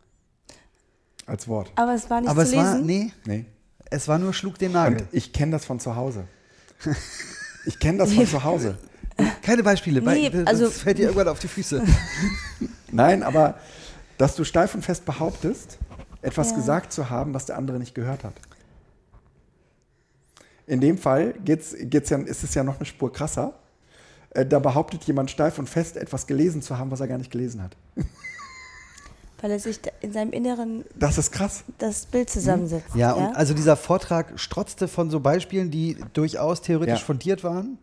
[1.28, 1.72] Als Wort.
[1.76, 2.66] Aber es war nicht Aber zu es lesen.
[2.66, 3.46] war, nee, Nee.
[3.90, 5.02] Es war nur schlug den Nagel.
[5.02, 6.26] Und ich kenne das von zu Hause.
[7.66, 8.78] Ich kenne das von zu Hause.
[9.42, 11.84] Keine Beispiele, weil Nee, das also- fällt dir irgendwann auf die Füße.
[12.94, 13.56] Nein, aber
[14.18, 15.78] dass du steif und fest behauptest,
[16.22, 16.56] etwas Ja.
[16.56, 18.36] gesagt zu haben, was der andere nicht gehört hat.
[20.66, 23.54] In dem Fall geht's, geht's ja, ist es ja noch eine Spur krasser.
[24.30, 27.32] Äh, Da behauptet jemand steif und fest, etwas gelesen zu haben, was er gar nicht
[27.32, 27.76] gelesen hat.
[29.42, 31.64] Weil er sich in seinem Inneren Das ist krass.
[31.78, 32.96] das Bild zusammensetzt.
[32.96, 37.06] Ja, und also dieser Vortrag strotzte von so Beispielen, die durchaus theoretisch Ja.
[37.06, 37.78] fundiert waren.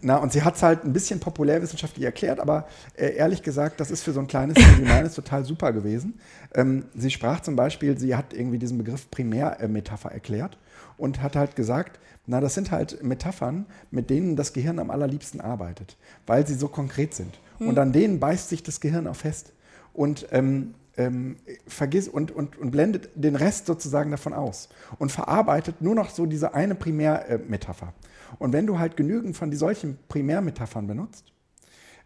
[0.00, 2.66] Na, und sie hat es halt ein bisschen populärwissenschaftlich erklärt, aber
[2.96, 6.18] äh, ehrlich gesagt, das ist für so ein kleines Ding wie meines total super gewesen.
[6.54, 10.56] Ähm, sie sprach zum Beispiel, sie hat irgendwie diesen Begriff Primärmetapher erklärt
[10.96, 15.42] und hat halt gesagt, na, das sind halt Metaphern, mit denen das Gehirn am allerliebsten
[15.42, 17.38] arbeitet, weil sie so konkret sind.
[17.58, 19.52] Und an denen beißt sich das Gehirn auch fest
[19.96, 21.36] und ähm, ähm,
[21.66, 24.68] vergisst und, und, und blendet den Rest sozusagen davon aus
[24.98, 27.92] und verarbeitet nur noch so diese eine Primärmetapher.
[28.38, 31.32] Und wenn du halt genügend von die solchen Primärmetaphern benutzt,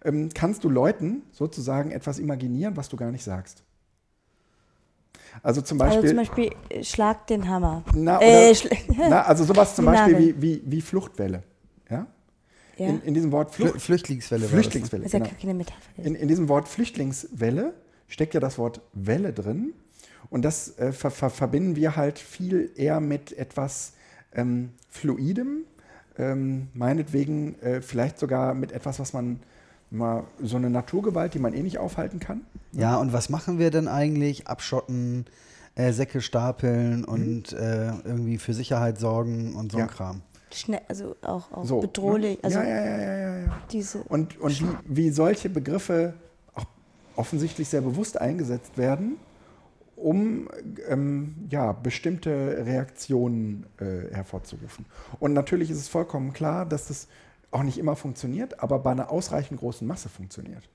[0.04, 3.62] ähm, kannst du Leuten sozusagen etwas imaginieren, was du gar nicht sagst.
[5.42, 7.84] Also zum Also Beispiel, zum Beispiel äh, Schlag den Hammer.
[7.94, 8.76] na, oder, äh, schl-
[9.08, 11.42] na, also sowas zum Beispiel wie, wie, wie Fluchtwelle.
[11.88, 12.06] Ja?
[12.80, 12.88] Ja.
[12.88, 14.42] In, in diesem Wort Flucht, Flüchtlingswelle.
[14.42, 14.58] das, ne?
[14.58, 15.02] Flüchtlingswelle.
[15.02, 15.40] das ist ja genau.
[15.40, 15.80] keine Metapher.
[15.98, 17.74] In, in diesem Wort Flüchtlingswelle
[18.08, 19.72] steckt ja das Wort Welle drin.
[20.30, 23.92] Und das äh, ver ver verbinden wir halt viel eher mit etwas
[24.32, 25.64] ähm, Fluidem,
[26.18, 29.40] ähm, meinetwegen äh, vielleicht sogar mit etwas, was man
[29.92, 32.42] Mal so eine Naturgewalt, die man eh nicht aufhalten kann.
[32.70, 34.46] Ja, und was machen wir denn eigentlich?
[34.46, 35.24] Abschotten,
[35.74, 39.86] äh, Säcke stapeln und äh, irgendwie für Sicherheit sorgen und so ein Ja.
[39.88, 40.22] Kram.
[40.52, 42.38] Schnell, also auch, auch So, bedrohlich.
[42.38, 42.44] Ne?
[42.44, 44.02] Also ja, ja, ja, ja, ja, diese.
[44.02, 46.14] Und, und wie, wie solche Begriffe
[46.54, 46.66] auch
[47.16, 49.16] offensichtlich sehr bewusst eingesetzt werden,
[49.96, 50.48] um
[50.88, 54.86] ähm, ja, bestimmte Reaktionen äh, hervorzurufen.
[55.18, 57.08] Und natürlich ist es vollkommen klar, dass das
[57.50, 60.68] auch nicht immer funktioniert, aber bei einer ausreichend großen Masse funktioniert.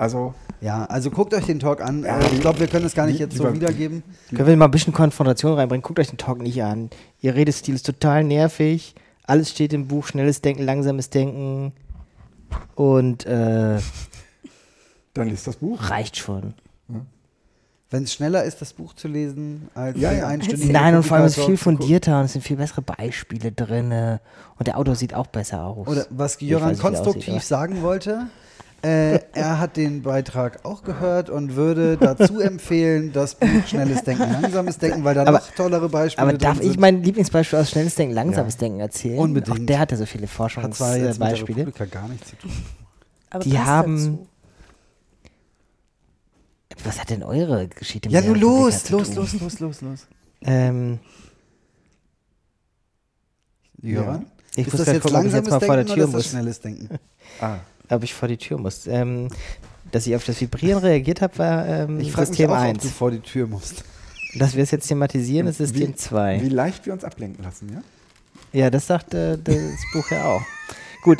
[0.00, 0.32] Also,
[0.62, 2.04] Ja, also guckt euch den Talk an.
[2.04, 4.02] Ja, äh, ich glaube, wir können es gar nicht die- jetzt die so war- wiedergeben.
[4.34, 5.82] Können wir mal ein bisschen Konfrontation reinbringen?
[5.82, 6.88] Guckt euch den Talk nicht an.
[7.20, 8.94] Ihr Redestil ist total nervig.
[9.24, 10.06] Alles steht im Buch.
[10.06, 11.72] Schnelles Denken, langsames Denken.
[12.74, 13.78] Und äh,
[15.14, 15.90] dann liest das Buch.
[15.90, 16.54] reicht schon.
[17.92, 20.28] Wenn es schneller ist, das Buch zu lesen, als Ja, ja.
[20.28, 23.50] einstündigen Nein, und vor allem ist es viel fundierter und es sind viel bessere Beispiele
[23.50, 23.92] drin.
[24.58, 25.88] Und der Autor sieht auch besser aus.
[25.88, 28.28] Oder was Jöran konstruktiv aussieht, sagen wollte,
[28.82, 34.30] äh, er hat den Beitrag auch gehört und würde dazu empfehlen, das Buch Schnelles Denken,
[34.40, 36.80] Langsames Denken, weil da Aber- noch tollere Beispiele Aber darf drin ich sind.
[36.80, 38.60] mein Lieblingsbeispiel aus schnelles Denken, langsames Ja.
[38.60, 39.18] Denken erzählen?
[39.18, 39.60] Unbedingt.
[39.60, 40.30] Auch der hatte so viele hat
[40.74, 41.66] zwar jetzt mit der Forschungsbeispiele.
[41.66, 42.52] Republika gar nichts zu tun.
[43.30, 44.26] Aber die haben- dazu.
[46.84, 50.06] Was hat denn eure Geschichte Ja, der nun Republika los, los, los, los, los, los.
[50.42, 50.98] Ähm,
[53.82, 54.26] Jöran?
[54.56, 56.24] ich ist muss das jetzt gucken, langsames jetzt mal vor der Denken Tür oder ist
[56.26, 56.88] das schnelles Denken?
[57.40, 57.58] Ah,
[57.90, 58.86] Ob ich vor die Tür muss.
[58.86, 59.28] Ähm,
[59.90, 62.62] dass ich auf das Vibrieren reagiert habe, war ähm, Ich frage mich System auch, ob
[62.62, 62.82] 1.
[62.82, 63.84] du vor die Tür musst.
[64.36, 66.38] Dass wir es jetzt thematisieren, ist System wie 2.
[66.48, 67.82] leicht wir uns ablenken lassen, ja?
[68.52, 69.56] Ja, das sagt äh, das
[69.92, 70.42] Buch ja auch.
[71.02, 71.18] Gut,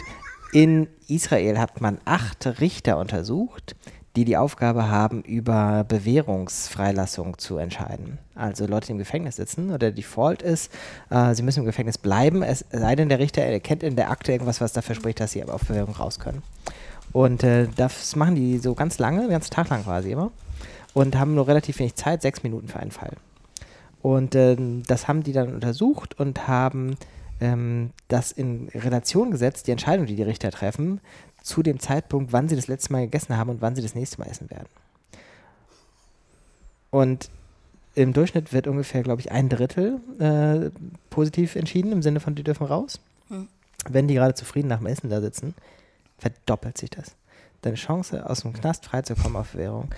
[0.52, 3.76] in Israel hat man acht Richter untersucht,
[4.16, 8.18] die die Aufgabe haben, über Bewährungsfreilassung zu entscheiden.
[8.34, 10.72] Also Leute, die im Gefängnis sitzen oder der Default ist,
[11.10, 14.32] äh, sie müssen im Gefängnis bleiben, es sei denn, der Richter erkennt in der Akte
[14.32, 16.42] irgendwas, was dafür spricht, dass sie auf Bewährung raus können.
[17.12, 20.30] Und äh, das machen die so ganz lange, den ganzen Tag lang quasi immer.
[20.92, 23.12] Und haben nur relativ wenig Zeit, sechs Minuten für einen Fall.
[24.02, 26.96] Und ähm, das haben die dann untersucht und haben
[27.40, 31.00] ähm, das in Relation gesetzt, die Entscheidung, die die Richter treffen,
[31.50, 34.20] zu dem Zeitpunkt, wann sie das letzte Mal gegessen haben und wann sie das nächste
[34.20, 34.68] Mal essen werden.
[36.90, 37.28] Und
[37.94, 40.70] im Durchschnitt wird ungefähr, glaube ich, ein Drittel äh,
[41.10, 43.00] positiv entschieden, im Sinne von, die dürfen raus.
[43.28, 43.48] Hm.
[43.88, 45.54] Wenn die gerade zufrieden nach dem Essen da sitzen,
[46.18, 47.16] verdoppelt sich das.
[47.62, 49.88] Deine Chance, aus dem Knast freizukommen auf Währung,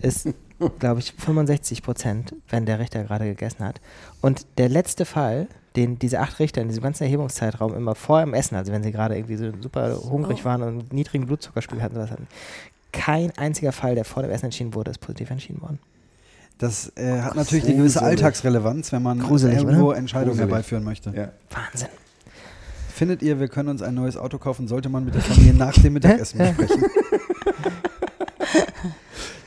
[0.00, 0.28] ist,
[0.78, 3.82] glaube ich, 65 Prozent, wenn der Richter gerade gegessen hat.
[4.22, 5.46] Und der letzte Fall,
[5.76, 8.90] den diese acht Richter in diesem ganzen Erhebungszeitraum immer vor dem Essen, also wenn sie
[8.92, 10.44] gerade irgendwie so super hungrig Oh.
[10.44, 12.26] waren und niedrigen Blutzuckerspiegel hatten, sowas hatten,
[12.92, 15.78] kein einziger Fall, der vor dem Essen entschieden wurde, ist positiv entschieden worden.
[16.58, 18.02] Das äh, hat natürlich eine gewisse.
[18.02, 19.98] Alltagsrelevanz, wenn man Gruselig, irgendwo oder?
[19.98, 20.50] Entscheidungen Gruselig.
[20.50, 21.10] herbeiführen möchte.
[21.16, 21.28] ja.
[21.50, 21.88] Wahnsinn.
[22.92, 25.72] Findet ihr, wir können uns ein neues Auto kaufen, sollte man mit der Familie nach
[25.72, 26.84] dem Mittagessen besprechen?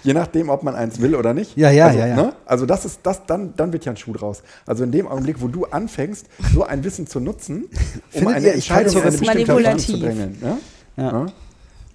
[0.03, 1.55] Je nachdem, ob man eins will oder nicht.
[1.57, 2.15] Ja, ja, also, ja, ja.
[2.15, 2.33] Ne?
[2.45, 4.43] Also das ist das, dann, dann wird ja ein Schuh draus.
[4.65, 7.65] Also in dem Augenblick, wo du anfängst, so ein Wissen zu nutzen,
[8.13, 9.63] um eine ihr, ich halte Entscheidung in eine bestimmte.
[9.63, 10.37] Bahn zu drängeln.
[10.41, 10.57] Ne?
[10.97, 11.03] Ja.
[11.11, 11.25] Ja.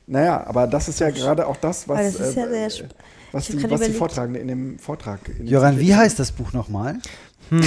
[0.06, 2.88] Naja, aber das ist ja gerade auch das, was, das ist ja äh, sehr sp-
[3.32, 3.92] was, die, was die.
[3.92, 5.20] Vortragende in dem Vortrag.
[5.28, 6.96] In dem Jöran, wie heißt das Buch nochmal?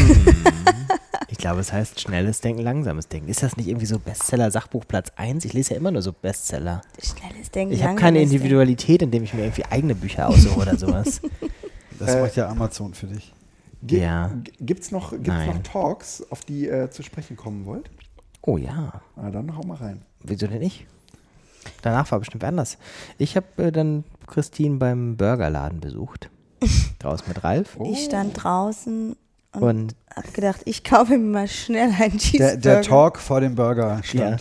[1.32, 3.30] Ich glaube, es heißt schnelles Denken, langsames Denken.
[3.30, 5.46] Ist das nicht irgendwie so Bestseller, Sachbuch Platz 1?
[5.46, 6.82] Ich lese ja immer nur so Bestseller.
[7.02, 7.74] Schnelles Denken.
[7.74, 8.34] Ich habe keine Denken.
[8.36, 11.22] Individualität, indem ich mir irgendwie eigene Bücher aussuche oder sowas.
[12.00, 13.32] Das Äh, macht ja Amazon für dich.
[13.84, 14.30] Gi- Ja.
[14.44, 15.50] g- Gibt's noch, gibt's Nein.
[15.50, 17.92] noch Talks, auf die ihr zu sprechen kommen wollt?
[18.42, 19.02] Oh ja.
[19.16, 20.02] Ah, dann hau mal rein.
[20.24, 20.88] Wieso denn nicht?
[21.84, 22.80] Danach war bestimmt anders.
[23.20, 26.32] Ich habe äh, dann Christine beim Burgerladen besucht.
[27.00, 27.78] Draußen mit Ralf.
[27.84, 29.16] Ich stand draußen
[29.54, 32.58] und, Und hab gedacht, ich kaufe mir mal schnell einen Der, Cheeseburger.
[32.58, 34.38] der Talk vor dem Burger ja.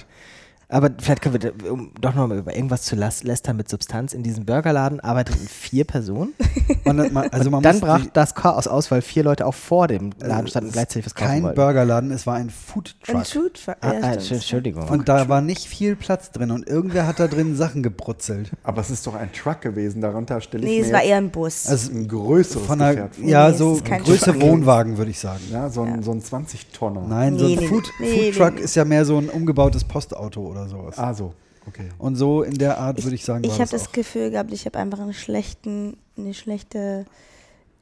[0.71, 4.13] Aber vielleicht können wir, um doch noch mal über irgendwas zu lästern mit Substanz.
[4.13, 6.33] In diesem Burgerladen arbeiteten vier Personen.
[6.85, 9.23] Und dann, man- also man und dann muss brach die- das Chaos aus, weil vier
[9.25, 11.57] Leute auch vor dem Laden standen und gleichzeitig was kaufen kein wollten.
[11.57, 13.27] Burgerladen, es war ein Food Ein Truck.
[13.27, 13.77] Food Truck.
[13.81, 14.13] Ah, ja, ah.
[14.13, 14.89] Entschuldigung.
[14.89, 18.51] Und da war nicht viel Platz drin und irgendwer hat da drin Sachen gebrutzelt.
[18.63, 21.17] Aber es ist doch ein Truck gewesen, darunter stelle ich Nee, mir es war eher
[21.19, 21.67] ein Bus.
[21.67, 24.43] Also ein größeres von einer, Gefährt ja, Nee, so größere Truck.
[24.43, 25.41] Wohnwagen, würde ich sagen.
[25.51, 26.03] Ja, so ein, Ja.
[26.03, 27.03] so ein 20-Tonner.
[27.09, 28.61] Nein, so Nee, ein nee, Food, nee, Food nee, Truck nee.
[28.63, 30.99] ist ja mehr so ein umgebautes Postauto oder sowas.
[30.99, 31.33] Ah, so.
[31.67, 31.89] Okay.
[31.99, 33.93] Und so in der Art würde ich sagen, war ich habe das das auch.
[33.93, 37.05] Gefühl gehabt, ich habe einfach einen schlechten, eine schlechte,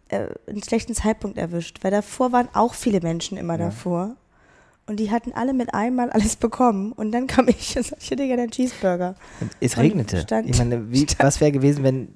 [0.08, 3.66] äh, einen schlechten Zeitpunkt erwischt, weil davor waren auch viele Menschen immer Ja.
[3.66, 4.16] davor
[4.86, 8.10] und die hatten alle mit einmal alles bekommen und dann kam ich und sagte, ich
[8.10, 9.14] hätte gerne einen Cheeseburger.
[9.40, 10.20] Und es Und regnete.
[10.22, 12.08] stand- ich meine, wie, stand- was wäre gewesen, wenn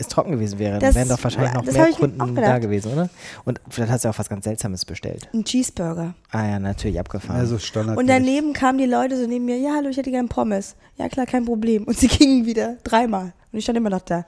[0.00, 3.10] es trocken gewesen wäre, Das- dann wären doch wahrscheinlich noch mehr Kunden da gewesen, oder?
[3.44, 5.28] Und vielleicht hast du auch was ganz Seltsames bestellt.
[5.34, 6.14] Ein Cheeseburger.
[6.30, 7.38] Ah ja, natürlich abgefahren.
[7.38, 7.98] Also Standard.
[7.98, 10.74] Und daneben kamen die Leute so neben mir, ja, hallo, ich hätte gern Pommes.
[10.96, 11.84] Ja, klar, kein Problem.
[11.84, 13.32] Und sie gingen wieder dreimal.
[13.52, 14.24] Und ich stand immer noch da.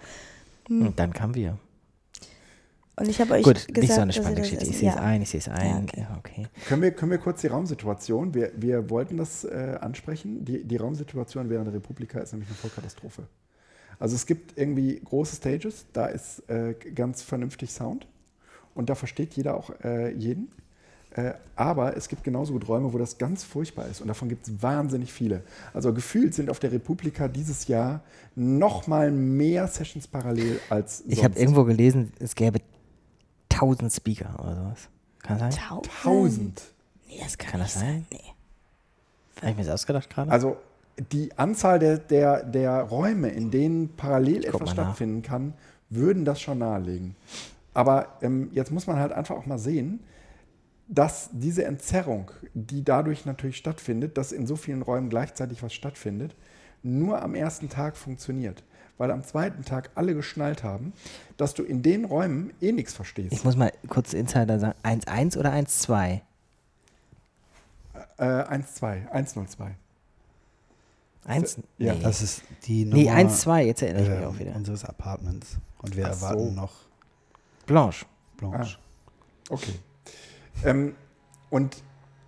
[0.68, 1.58] Und dann kamen wir.
[2.94, 4.66] Und ich habe euch Gut, gesagt, nicht so eine spannende Geschichte.
[4.66, 5.00] Ich sehe es ja.
[5.02, 5.66] ein, ich sehe es ein.
[5.66, 6.06] Ja, okay.
[6.18, 6.46] Okay.
[6.68, 8.34] Können wir, können wir kurz die Raumsituation?
[8.34, 10.44] Wir, wir wollten das äh, ansprechen.
[10.44, 13.22] Die, die Raumsituation während der Republika ist nämlich eine Vollkatastrophe.
[14.02, 18.08] Also es gibt irgendwie große Stages, da ist äh, ganz vernünftig Sound
[18.74, 20.50] und da versteht jeder auch äh, jeden.
[21.12, 24.48] Äh, aber es gibt genauso gut Räume, wo das ganz furchtbar ist und davon gibt
[24.48, 25.44] es wahnsinnig viele.
[25.72, 28.00] Also gefühlt sind auf der Republika dieses Jahr
[28.34, 31.40] noch mal mehr Sessions parallel als Ich habe sonst.
[31.40, 32.58] irgendwo gelesen, es gäbe
[33.52, 34.88] 1000 Speaker oder sowas.
[35.22, 35.64] Kann das sein?
[35.68, 35.92] Tausend?
[36.02, 36.62] tausend.
[37.06, 38.04] Nee, das kann, Kann das sein?
[38.10, 38.18] Nee.
[39.36, 40.28] Habe ich mir das ausgedacht gerade?
[40.32, 40.56] Also
[41.12, 44.72] die Anzahl der, der, der Räume, in denen parallel etwas mal nach.
[44.72, 45.54] stattfinden kann,
[45.90, 47.16] würden das schon nahelegen.
[47.74, 50.00] Aber ähm, jetzt muss man halt einfach auch mal sehen,
[50.88, 56.34] dass diese Entzerrung, die dadurch natürlich stattfindet, dass in so vielen Räumen gleichzeitig was stattfindet,
[56.82, 58.62] nur am ersten Tag funktioniert.
[58.98, 60.92] Weil am zweiten Tag alle geschnallt haben,
[61.38, 63.32] dass du in den Räumen eh nichts verstehst.
[63.32, 64.74] ich muss mal kurz Insider sagen.
[64.82, 66.20] 1.1 oder 1.2?
[68.18, 69.74] Äh, 1-2, 102.
[71.24, 71.58] 1?
[71.78, 72.00] Ja, nee.
[72.02, 74.56] Das ist die nee, Nummer 1.2, jetzt erinnere ich mich äh, auch wieder.
[74.56, 75.58] unseres Apartments.
[75.82, 76.26] Und wir Ach so.
[76.26, 76.72] erwarten noch
[77.66, 78.06] Blanche.
[78.36, 78.78] Blanche.
[79.50, 79.72] Okay.
[80.64, 80.94] Ähm,
[81.50, 81.76] und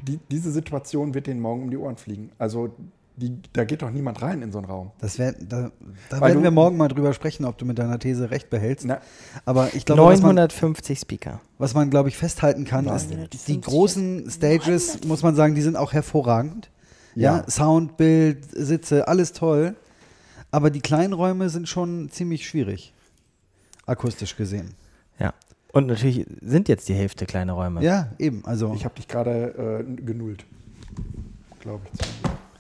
[0.02, 2.30] die, diese Situation wird denen morgen um die Ohren fliegen.
[2.38, 2.74] Also
[3.16, 4.90] die, da geht doch niemand rein in so einen Raum.
[4.98, 5.70] Das wär, da
[6.10, 8.86] da werden du- wir morgen mal drüber sprechen, ob du mit deiner These recht behältst.
[8.86, 9.00] Na,
[9.44, 11.40] Aber ich glaube, was man, 950 Speaker.
[11.58, 13.44] was man glaube ich, festhalten kann, ist, 950.
[13.44, 16.70] die großen Stages, muss man sagen, die sind auch hervorragend.
[17.14, 17.38] Ja.
[17.38, 17.50] Ja.
[17.50, 19.74] Sound, Bild, Sitze, alles toll.
[20.50, 22.92] Aber die kleinen Räume sind schon ziemlich schwierig.
[23.86, 24.74] Akustisch gesehen.
[25.18, 25.34] Ja.
[25.72, 27.82] Und natürlich sind jetzt die Hälfte kleine Räume.
[27.82, 28.44] Ja, eben.
[28.44, 30.44] Also, ich habe dich gerade äh, genullt.
[31.60, 32.00] Glaube ich.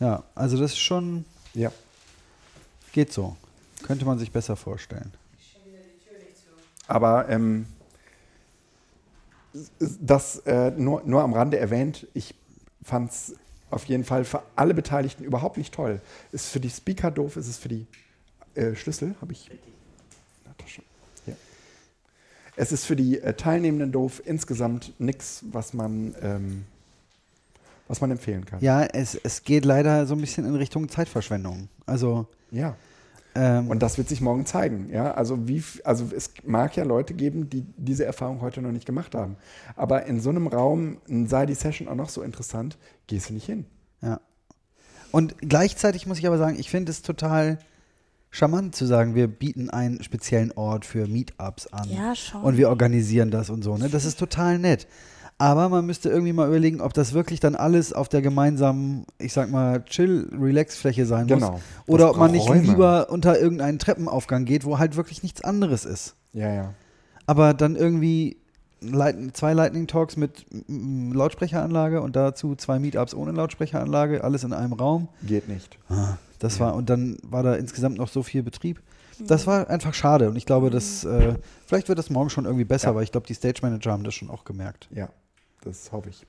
[0.00, 1.70] ja, also das ist schon, Ja.
[2.92, 3.36] geht so.
[3.82, 5.12] Könnte man sich besser vorstellen.
[6.86, 7.66] Aber ähm,
[10.00, 12.34] das äh, nur, nur am Rande erwähnt, ich
[12.82, 13.34] fand es
[13.74, 16.00] auf jeden Fall für alle Beteiligten überhaupt nicht toll.
[16.32, 17.86] Ist für die Speaker doof, ist es für die
[18.54, 19.50] äh, Schlüssel, habe ich.
[20.56, 20.82] Tasche.
[21.24, 21.36] Hier.
[22.56, 26.64] Es ist für die äh, Teilnehmenden doof, insgesamt nichts, was man, ähm,
[27.88, 28.60] was man empfehlen kann.
[28.60, 31.68] Ja, es, es geht leider so ein bisschen in Richtung Zeitverschwendung.
[31.84, 32.76] Also, ja.
[33.34, 34.90] Ähm, Und das wird sich morgen zeigen.
[34.92, 35.12] Ja?
[35.12, 39.14] Also, wie, also es mag ja Leute geben, die diese Erfahrung heute noch nicht gemacht
[39.14, 39.36] haben.
[39.76, 43.46] Aber in so einem Raum, sei die Session auch noch so interessant, gehst du nicht
[43.46, 43.66] hin.
[44.02, 44.20] Ja.
[45.10, 47.58] Und gleichzeitig muss ich aber sagen, ich finde es total
[48.30, 51.88] charmant zu sagen, wir bieten einen speziellen Ort für Meetups an.
[51.88, 52.42] Ja, schon.
[52.42, 53.76] Und wir organisieren das und so.
[53.76, 53.88] Ne?
[53.88, 54.88] Das ist total nett.
[55.44, 59.32] Aber man müsste irgendwie mal überlegen, ob das wirklich dann alles auf der gemeinsamen, ich
[59.34, 61.52] sag mal, Chill-Relax-Fläche sein Genau.
[61.52, 61.60] muss.
[61.86, 62.62] Oder Das ob man nicht Räume.
[62.62, 66.14] lieber unter irgendeinen Treppenaufgang geht, wo halt wirklich nichts anderes ist.
[66.32, 66.74] Ja, ja.
[67.26, 68.38] Aber dann irgendwie
[69.32, 75.08] zwei Lightning Talks mit Lautsprecheranlage und dazu zwei Meetups ohne Lautsprecheranlage, alles in einem Raum.
[75.26, 75.78] Geht nicht.
[76.38, 78.80] Das war, und dann war da insgesamt noch so viel Betrieb.
[79.20, 81.34] Das war einfach schade und ich glaube, dass, äh,
[81.66, 82.94] vielleicht wird das morgen schon irgendwie besser, Ja.
[82.96, 84.88] weil ich glaube, die Stage Manager haben das schon auch gemerkt.
[84.92, 85.08] Ja,
[85.64, 86.26] das hoffe ich.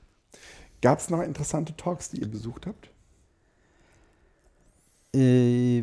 [0.81, 2.89] Gab es noch interessante Talks, die ihr besucht habt?
[5.15, 5.79] Äh,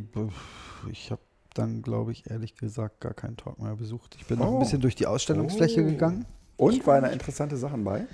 [0.90, 1.22] ich habe
[1.55, 4.16] dann, glaube ich, ehrlich gesagt gar keinen Talk mehr besucht.
[4.18, 4.55] Ich bin noch Oh.
[4.55, 5.86] ein bisschen durch die Ausstellungsfläche Oh.
[5.86, 6.24] gegangen.
[6.57, 8.07] Und waren da interessante Sachen bei?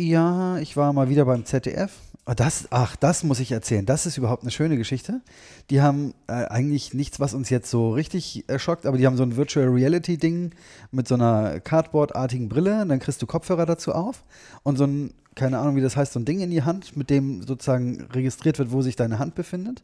[0.00, 1.90] Ja, ich war mal wieder beim ZDF.
[2.24, 3.84] Ah, Das, ach, das muss ich erzählen.
[3.84, 5.22] Das ist überhaupt eine schöne Geschichte.
[5.70, 9.16] Die haben äh, eigentlich nichts, was uns jetzt so richtig äh, schockt, aber die haben
[9.16, 10.52] so ein Virtual Reality Ding
[10.92, 12.82] mit so einer Cardboard-artigen Brille.
[12.82, 14.22] Und dann kriegst du Kopfhörer dazu auf
[14.62, 17.10] und so ein, keine Ahnung, wie das heißt, so ein Ding in die Hand, mit
[17.10, 19.82] dem sozusagen registriert wird, wo sich deine Hand befindet.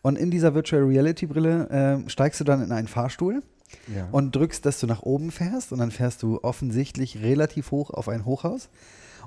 [0.00, 1.68] Und in dieser Virtual Reality Brille
[2.06, 3.42] äh, steigst du dann in einen Fahrstuhl
[3.94, 4.08] Ja.
[4.12, 8.08] und drückst, dass du nach oben fährst und dann fährst du offensichtlich relativ hoch auf
[8.08, 8.70] ein Hochhaus.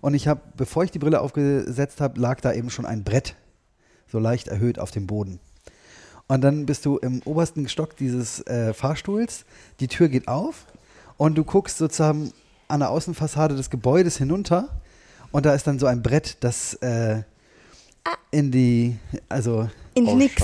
[0.02, 3.36] Und ich habe, bevor ich die Brille aufgesetzt habe, lag da eben schon ein Brett,
[4.12, 5.40] so leicht erhöht auf dem Boden.
[6.28, 9.46] Und dann bist du im obersten Stock dieses äh, Fahrstuhls,
[9.80, 10.66] die Tür geht auf
[11.18, 12.34] und du guckst sozusagen
[12.68, 14.70] an der Außenfassade des Gebäudes hinunter
[15.32, 17.22] und da ist dann so ein Brett, das äh,
[18.32, 18.98] in die,
[19.30, 20.42] also In Oh, nix.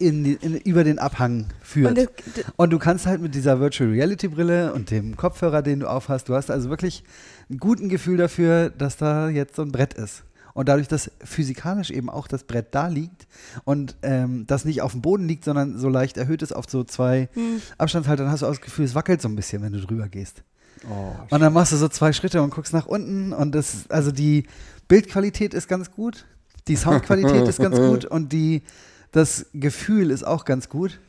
[0.00, 1.90] In die, in, über den Abhang führt.
[1.90, 5.80] Und das- Und du kannst halt mit dieser Virtual Reality Brille und dem Kopfhörer, den
[5.80, 7.04] du aufhast, du hast also wirklich
[7.50, 10.24] ein guten Gefühl dafür, dass da jetzt so ein Brett ist.
[10.54, 13.26] Und dadurch, dass physikalisch eben auch das Brett da liegt
[13.64, 16.84] und ähm, das nicht auf dem Boden liegt, sondern so leicht erhöht ist auf so
[16.84, 17.28] zwei
[17.76, 20.44] Abstandshaltern, hast du auch das Gefühl, es wackelt so ein bisschen, wenn du drüber gehst.
[20.88, 24.12] Oh, Und dann machst du so zwei Schritte und guckst nach unten und das, also
[24.12, 24.46] die
[24.86, 26.24] Bildqualität ist ganz gut,
[26.68, 28.62] die Soundqualität ist ganz gut und die,
[29.10, 31.00] das Gefühl ist auch ganz gut.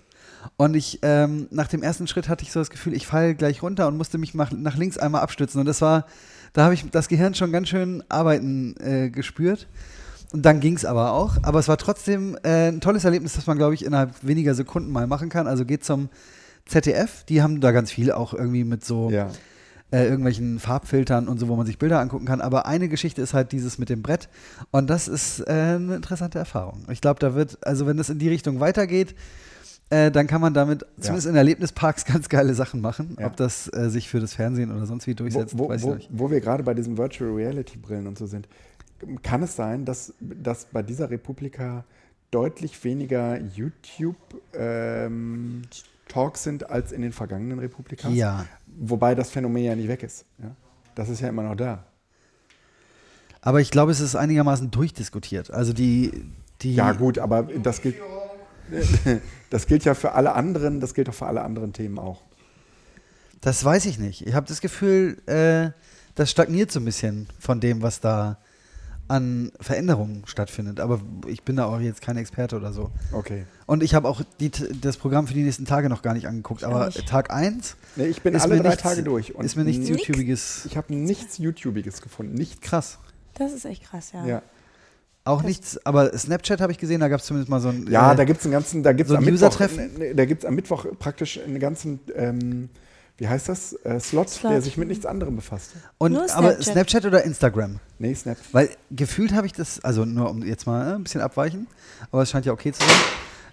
[0.57, 3.61] Und ich, ähm, nach dem ersten Schritt hatte ich so das Gefühl, ich falle gleich
[3.61, 5.59] runter und musste mich mach, nach links einmal abstützen.
[5.59, 6.05] Und das war,
[6.53, 9.67] da habe ich das Gehirn schon ganz schön arbeiten äh, gespürt.
[10.31, 11.37] Und dann ging es aber auch.
[11.43, 14.91] Aber es war trotzdem äh, ein tolles Erlebnis, das man, glaube ich, innerhalb weniger Sekunden
[14.91, 15.47] mal machen kann.
[15.47, 16.09] Also geht zum
[16.65, 19.29] ZDF, die haben da ganz viel auch irgendwie mit so ja.
[19.91, 22.41] äh, irgendwelchen Farbfiltern und so, wo man sich Bilder angucken kann.
[22.41, 24.29] Aber eine Geschichte ist halt dieses mit dem Brett.
[24.71, 26.83] Und das ist äh, eine interessante Erfahrung.
[26.89, 29.15] Ich glaube, da wird, also wenn das in die Richtung weitergeht,
[29.89, 33.17] äh, dann kann man damit zumindest in Erlebnisparks ganz geile Sachen machen.
[33.19, 33.27] Ja.
[33.27, 35.87] Ob das äh, sich für das Fernsehen oder sonst wie durchsetzt, wo, wo, weiß ich
[35.87, 36.09] wo, nicht.
[36.11, 38.47] wo wir gerade bei diesen Virtual Reality Brillen und so sind,
[39.21, 41.83] kann es sein, dass, dass bei dieser Republika
[42.31, 44.17] deutlich weniger YouTube
[44.53, 45.61] ähm,
[46.07, 48.13] Talks sind als in den vergangenen Republikas?
[48.13, 48.45] Ja.
[48.67, 50.25] Wobei das Phänomen ja nicht weg ist.
[50.41, 50.55] Ja?
[50.95, 51.85] Das ist ja immer noch da.
[53.41, 55.51] Aber ich glaube, es ist einigermaßen durchdiskutiert.
[55.51, 56.25] Also die,
[56.61, 57.95] die Ja, gut, aber das gilt,
[59.49, 62.21] das gilt ja für alle anderen, das gilt auch für alle anderen Themen auch.
[63.41, 64.25] Das weiß ich nicht.
[64.25, 65.71] Ich habe das Gefühl, äh,
[66.15, 68.37] das stagniert so ein bisschen von dem, was da
[69.07, 70.79] an Veränderungen stattfindet.
[70.79, 72.89] Aber ich bin da auch jetzt kein Experte oder so.
[73.11, 73.45] Okay.
[73.67, 76.61] Und ich habe auch die, das Programm für die nächsten Tage noch gar nicht angeguckt.
[76.61, 77.07] Ich Aber nicht.
[77.07, 79.35] Tag 1 Nee, ich bin ist alle mir drei nichts, Tage durch.
[79.35, 80.65] Und ist mir nichts nix- YouTubiges.
[80.65, 82.33] Ich habe nichts YouTubiges gefunden.
[82.33, 82.61] Nichts.
[82.61, 82.97] Krass.
[83.35, 84.25] Das ist echt krass, ja.
[84.25, 84.41] Ja,
[85.25, 87.87] Auch Das- nichts, aber Snapchat habe ich gesehen, da gab es zumindest mal so ein.
[87.89, 89.97] ja äh, da gibt es einen ganzen, da gibt es so ein am Mittwoch, User-Treffen?
[89.97, 92.69] ne, da gibt's am Mittwoch praktisch einen ganzen, ähm,
[93.17, 94.51] wie heißt das, äh, Slot, Slot.
[94.53, 95.71] der sich mit nichts anderem befasst.
[95.97, 96.63] und, Nur aber Snapchat.
[96.63, 97.79] Snapchat oder Instagram?
[97.97, 98.37] Nee, Snap.
[98.51, 101.65] Weil gefühlt habe ich das, also nur um jetzt mal äh, ein bisschen abweichen,
[102.11, 102.81] aber es scheint ja okay zu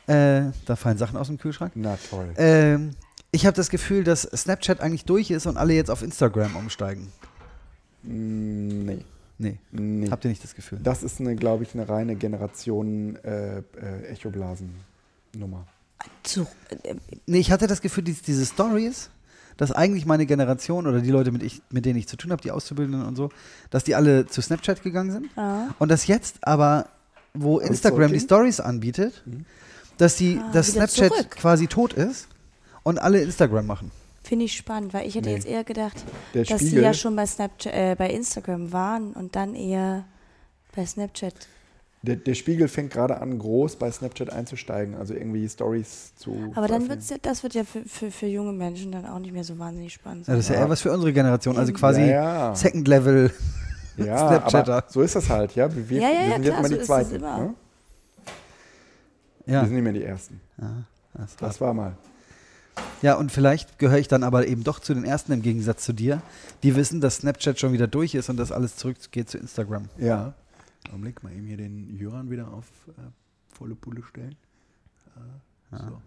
[0.07, 0.49] sein.
[0.49, 1.73] Äh, da fallen Sachen aus dem Kühlschrank.
[1.75, 2.29] Na toll.
[2.37, 2.91] Ähm,
[3.31, 7.09] ich habe das Gefühl, dass Snapchat eigentlich durch ist und alle jetzt auf Instagram umsteigen.
[8.03, 8.99] Mm, nee,
[9.43, 10.09] Nee, nee.
[10.11, 10.79] habt ihr nicht das Gefühl?
[10.83, 13.63] Das ist, eine, glaube ich, eine reine Generation äh, äh,
[14.13, 14.15] äh,
[17.27, 19.11] Nee, ich hatte das Gefühl, dies, diese Stories,
[19.57, 22.43] dass eigentlich meine Generation oder die Leute, mit, ich, mit denen ich zu tun habe,
[22.43, 23.31] die Auszubildenden und so,
[23.71, 25.27] dass die alle zu Snapchat gegangen sind.
[25.37, 25.75] ja.
[25.79, 26.89] Und dass jetzt aber,
[27.35, 28.21] wo Instagram die zurückging?
[28.27, 29.45] Stories anbietet, Mhm.
[29.99, 31.31] dass, die, Ah, dass Snapchat zurück.
[31.31, 32.29] quasi tot ist
[32.83, 33.91] und alle Instagram machen.
[34.33, 35.35] Finde ich spannend, weil ich hätte Nee.
[35.35, 36.03] jetzt eher gedacht,
[36.33, 40.07] Der dass Spiegel, ja schon bei Snapchat, äh, bei Instagram waren und dann eher
[40.75, 41.35] bei Snapchat.
[42.01, 46.51] der, der Spiegel fängt gerade an, groß bei Snapchat einzusteigen, also irgendwie Stories zu.
[46.55, 49.35] Aber dann wird's ja, das wird ja für, für, für junge Menschen dann auch nicht
[49.35, 50.37] mehr so wahnsinnig spannend Ja, sein.
[50.37, 50.61] das ist ja Ja.
[50.63, 52.07] eher was für unsere Generation, also quasi ja,
[52.49, 52.55] ja.
[52.55, 53.31] Second Level.
[53.99, 54.77] Ja, Snapchatter.
[54.79, 55.69] aber so ist das halt, ja.
[55.91, 57.21] Wir, Ja, ja, wir ja, sind jetzt immer so die Zweiten.
[57.21, 57.55] Ne?
[59.45, 60.41] Ja, Wir sind nicht mehr die Ersten.
[60.59, 61.37] ja, das.
[61.37, 61.93] Das war mal.
[63.03, 65.93] Ja, und vielleicht gehöre ich dann aber eben doch zu den Ersten im Gegensatz zu
[65.93, 66.23] dir,
[66.63, 69.89] die wissen, dass Snapchat schon wieder durch ist und dass alles zurückgeht zu Instagram.
[69.99, 70.35] Ja.
[70.89, 72.93] Augenblick, mal eben hier den Jöran wieder auf äh,
[73.53, 74.37] volle Pulle stellen.
[75.17, 76.01] Äh, so.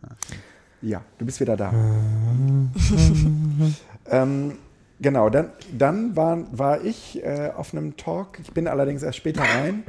[0.81, 1.73] Ja, du bist wieder da.
[4.07, 4.57] ähm,
[4.99, 8.39] genau, dann, dann war, war ich äh, auf einem Talk.
[8.39, 9.83] Ich bin allerdings erst später rein.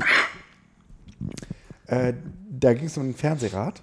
[1.87, 2.15] Äh,
[2.51, 3.83] da ging es um ein Fernsehrad.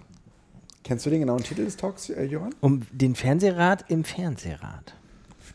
[0.83, 2.53] Kennst du den genauen Titel des Talks, äh, Johann?
[2.61, 4.93] Um den Fernsehrad im Fernsehrad.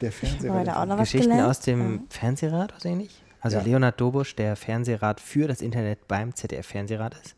[0.01, 0.67] Der Aber Fernsehrad.
[0.67, 1.49] da auch noch Geschichten gelernt?
[1.51, 2.01] aus dem Ja.
[2.09, 3.23] Fernsehrad, oder ähnlich?
[3.41, 3.63] Also Ja.
[3.65, 7.35] Leonard Dobusch, der Fernsehrad für das Internet beim ZDF-Fernsehrad ist.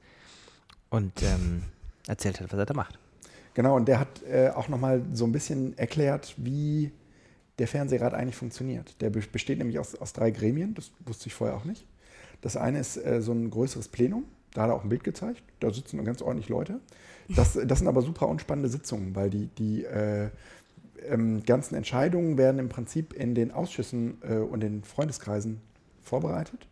[0.89, 1.63] Und ähm,
[2.07, 2.99] erzählt hat, was er da macht.
[3.55, 6.93] Genau, und der hat äh, auch nochmal so ein bisschen erklärt, wie
[7.59, 9.01] der Fernsehrad eigentlich funktioniert.
[9.01, 11.85] Der be- besteht nämlich aus, aus drei Gremien, das wusste ich vorher auch nicht.
[12.41, 14.25] Das eine ist äh, so ein größeres Plenum,
[14.55, 16.81] da hat er auch ein Bild gezeigt, da sitzen ganz ordentlich Leute.
[17.37, 20.29] Das, das sind aber super unspannende Sitzungen, weil die, die äh,
[21.09, 25.61] ähm, ganzen Entscheidungen werden im Prinzip in den Ausschüssen äh, und den Freundeskreisen
[26.03, 26.67] vorbereitet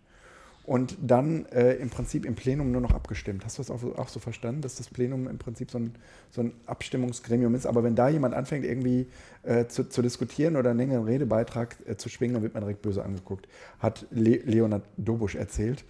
[0.64, 3.44] und dann äh, im Prinzip im Plenum nur noch abgestimmt.
[3.44, 5.94] Hast du das auch, so- auch so verstanden, dass das Plenum im Prinzip so ein,
[6.30, 7.66] so ein Abstimmungsgremium ist?
[7.66, 9.06] Aber wenn da jemand anfängt, irgendwie
[9.44, 12.82] äh, zu, zu diskutieren oder einen längeren Redebeitrag äh, zu schwingen, dann wird man direkt
[12.82, 13.48] böse angeguckt,
[13.78, 15.84] hat Le Leonard Dobusch erzählt.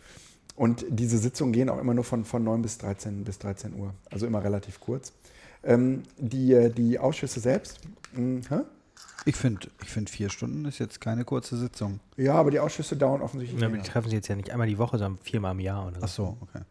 [0.58, 3.94] Und diese Sitzungen gehen auch immer nur von, von 9 bis 13, bis 13 Uhr,
[4.10, 5.12] also immer relativ kurz.
[5.62, 7.78] Ähm, die, äh, die Ausschüsse selbst,
[8.12, 8.60] mh, hä?
[9.24, 12.00] Ich finde, ich find, vier Stunden ist jetzt keine kurze Sitzung.
[12.16, 13.84] ja, aber die Ausschüsse dauern offensichtlich Ja, aber länger.
[13.84, 16.04] die treffen sich jetzt ja nicht einmal die Woche, sondern viermal im Jahr oder so.
[16.04, 16.62] Ach so, okay.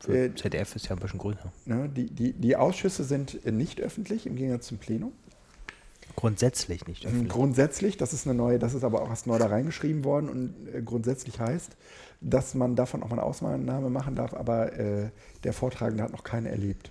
[0.00, 1.52] Für Äh, ZDF ist ja ein bisschen größer.
[1.64, 5.12] Ne, die, die, die Ausschüsse sind nicht öffentlich im Gegensatz zum Plenum.
[6.16, 7.32] Grundsätzlich nicht Ähm, öffentlich.
[7.32, 10.54] Grundsätzlich, das ist eine neue, das ist aber auch erst neu da reingeschrieben worden und
[10.74, 11.76] äh, grundsätzlich heißt,
[12.20, 15.10] dass man davon auch mal eine Ausnahme machen darf, aber äh,
[15.44, 16.90] der Vortragende hat noch keine erlebt.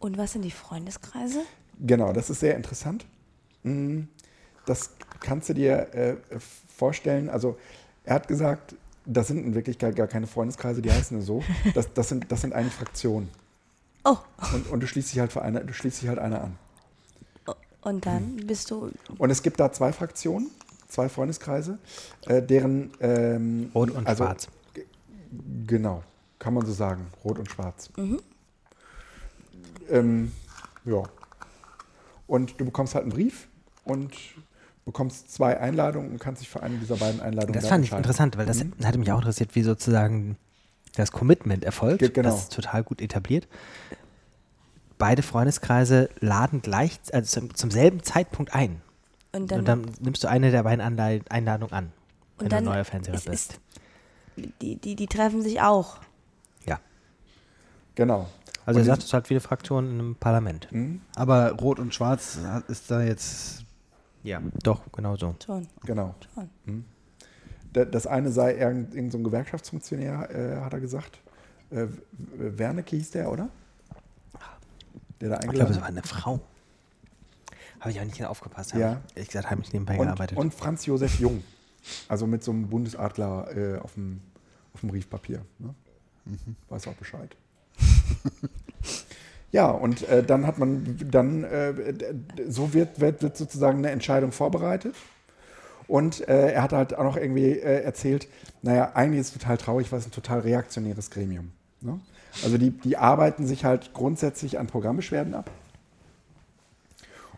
[0.00, 1.40] Und was sind die Freundeskreise?
[1.80, 3.06] Genau, das ist sehr interessant.
[3.62, 4.02] Mm,
[4.66, 4.90] Das
[5.20, 6.16] kannst du dir äh,
[6.76, 7.30] vorstellen.
[7.30, 7.56] Also
[8.04, 8.74] er hat gesagt,
[9.06, 11.42] das sind in Wirklichkeit gar keine Freundeskreise, die heißen nur so.
[11.74, 13.28] Das, das, sind, das sind eigentlich Fraktionen.
[14.04, 14.16] Oh,
[14.54, 16.58] Und, und du schließt dich halt für eine, du schließt dich halt einer an.
[17.88, 18.90] Und dann bist du.
[19.18, 20.48] Und es gibt da zwei Fraktionen,
[20.88, 21.78] zwei Freundeskreise,
[22.26, 24.48] äh, deren ähm, Rot und also, schwarz.
[25.66, 26.02] Genau,
[26.38, 27.90] kann man so sagen, rot und schwarz.
[29.90, 30.32] Ähm,
[30.84, 31.02] ja.
[32.26, 33.48] Und du bekommst halt einen Brief
[33.84, 34.12] und
[34.84, 38.36] bekommst zwei Einladungen und kannst dich für eine dieser beiden Einladungen Das fand ich interessant,
[38.38, 40.36] weil das hatte mich auch interessiert, wie sozusagen
[40.94, 42.00] das Commitment erfolgt.
[42.00, 42.30] Ge- genau.
[42.30, 43.46] Das ist total gut etabliert.
[44.98, 48.82] Beide Freundeskreise laden gleich, also zum, zum selben Zeitpunkt ein.
[49.32, 50.80] Und dann, und dann nimmst du eine der beiden
[51.28, 51.92] Einladungen an,
[52.38, 53.60] wenn und du dann neuer Fernseher ist, bist.
[54.36, 55.98] ist, die, die, die treffen sich auch.
[56.66, 56.80] Ja.
[57.94, 58.28] Genau.
[58.66, 60.68] Also er Und sagt, es hat viele Fraktionen einem Parlament.
[60.72, 62.38] Mhm, Aber Rot und Schwarz
[62.68, 63.64] ist da jetzt.
[64.24, 64.42] Ja.
[64.62, 65.34] Doch, genau so.
[65.44, 66.14] Schon, genau.
[66.34, 66.84] schon.
[67.72, 71.18] Da- Das eine sei irgend, irgend so ein Gewerkschaftsfunktionär, äh, hat er gesagt.
[71.70, 71.86] Äh,
[72.36, 73.48] Wernicke hieß der, oder?
[75.20, 76.40] Der da Ich glaube, eingeladen es war eine Frau.
[77.80, 78.72] Habe ich auch nicht genau aufgepasst.
[78.74, 79.00] Ja.
[79.10, 80.38] ich, ehrlich gesagt, habe ich nebenbei und, gearbeitet.
[80.38, 81.44] und Franz Josef Jung.
[82.08, 84.20] Also mit so einem Bundesadler äh, auf, dem,
[84.74, 85.42] auf dem Briefpapier.
[85.58, 85.74] Ne?
[86.68, 87.34] Weiß auch Bescheid.
[89.52, 91.94] ja, und äh, dann hat man, dann, äh,
[92.48, 94.94] so wird, wird, wird sozusagen eine Entscheidung vorbereitet.
[95.86, 98.28] Und äh, er hat halt auch noch irgendwie äh, erzählt,
[98.60, 101.52] naja, eigentlich ist es total traurig, weil es ein total reaktionäres Gremium.
[101.80, 101.98] Ne?
[102.44, 105.50] Also die, die arbeiten sich halt grundsätzlich an Programmbeschwerden ab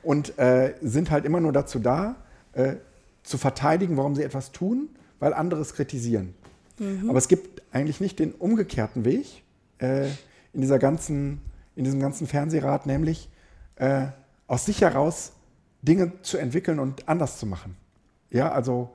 [0.02, 2.16] und äh, sind halt immer nur dazu da,
[2.52, 2.76] äh,
[3.22, 4.88] zu verteidigen, warum sie etwas tun,
[5.18, 6.34] weil andere es kritisieren.
[7.08, 9.42] Aber es gibt eigentlich nicht den umgekehrten Weg
[9.78, 10.06] äh,
[10.52, 11.40] in, dieser ganzen,
[11.76, 13.28] in diesem ganzen Fernsehrat, nämlich
[13.76, 14.06] äh,
[14.46, 15.32] aus sich heraus
[15.82, 17.76] Dinge zu entwickeln und anders zu machen.
[18.30, 18.90] Ja, also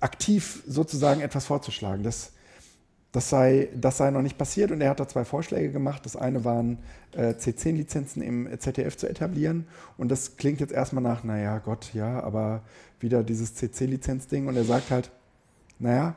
[0.00, 2.02] aktiv sozusagen etwas vorzuschlagen.
[2.02, 2.32] Das,
[3.14, 6.04] das, sei, das sei noch nicht passiert und er hat da zwei Vorschläge gemacht.
[6.04, 6.78] Das eine waren,
[7.12, 12.20] äh, C10-Lizenzen im ZDF zu etablieren und das klingt jetzt erstmal nach, naja, Gott, ja,
[12.24, 12.62] aber
[12.98, 15.12] wieder dieses CC-Lizenzding und er sagt halt,
[15.78, 16.16] naja,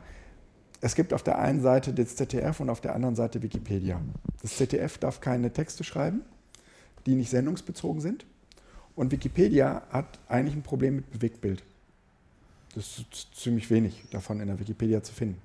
[0.81, 4.01] es gibt auf der einen Seite das ZDF und auf der anderen Seite Wikipedia.
[4.41, 6.21] Das ZDF darf keine Texte schreiben,
[7.05, 8.25] die nicht sendungsbezogen sind.
[8.95, 11.63] Und Wikipedia hat eigentlich ein Problem mit Bewegtbild.
[12.73, 15.39] Das ist ziemlich wenig davon in der Wikipedia zu finden.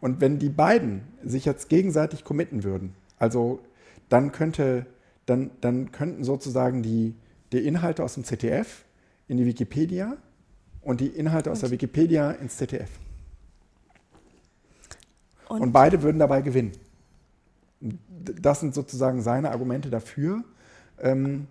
[0.00, 3.60] Und wenn die beiden sich jetzt gegenseitig committen würden, also
[4.08, 4.86] dann könnte,
[5.26, 7.14] dann, dann könnten sozusagen die,
[7.52, 8.84] die Inhalte aus dem ZDF
[9.26, 10.16] in die Wikipedia
[10.82, 12.90] und die Inhalte aus der Wikipedia ins ZDF.
[15.48, 16.72] Und, Und beide würden dabei gewinnen.
[17.80, 20.44] Das sind sozusagen seine Argumente dafür,
[21.00, 21.46] ähm,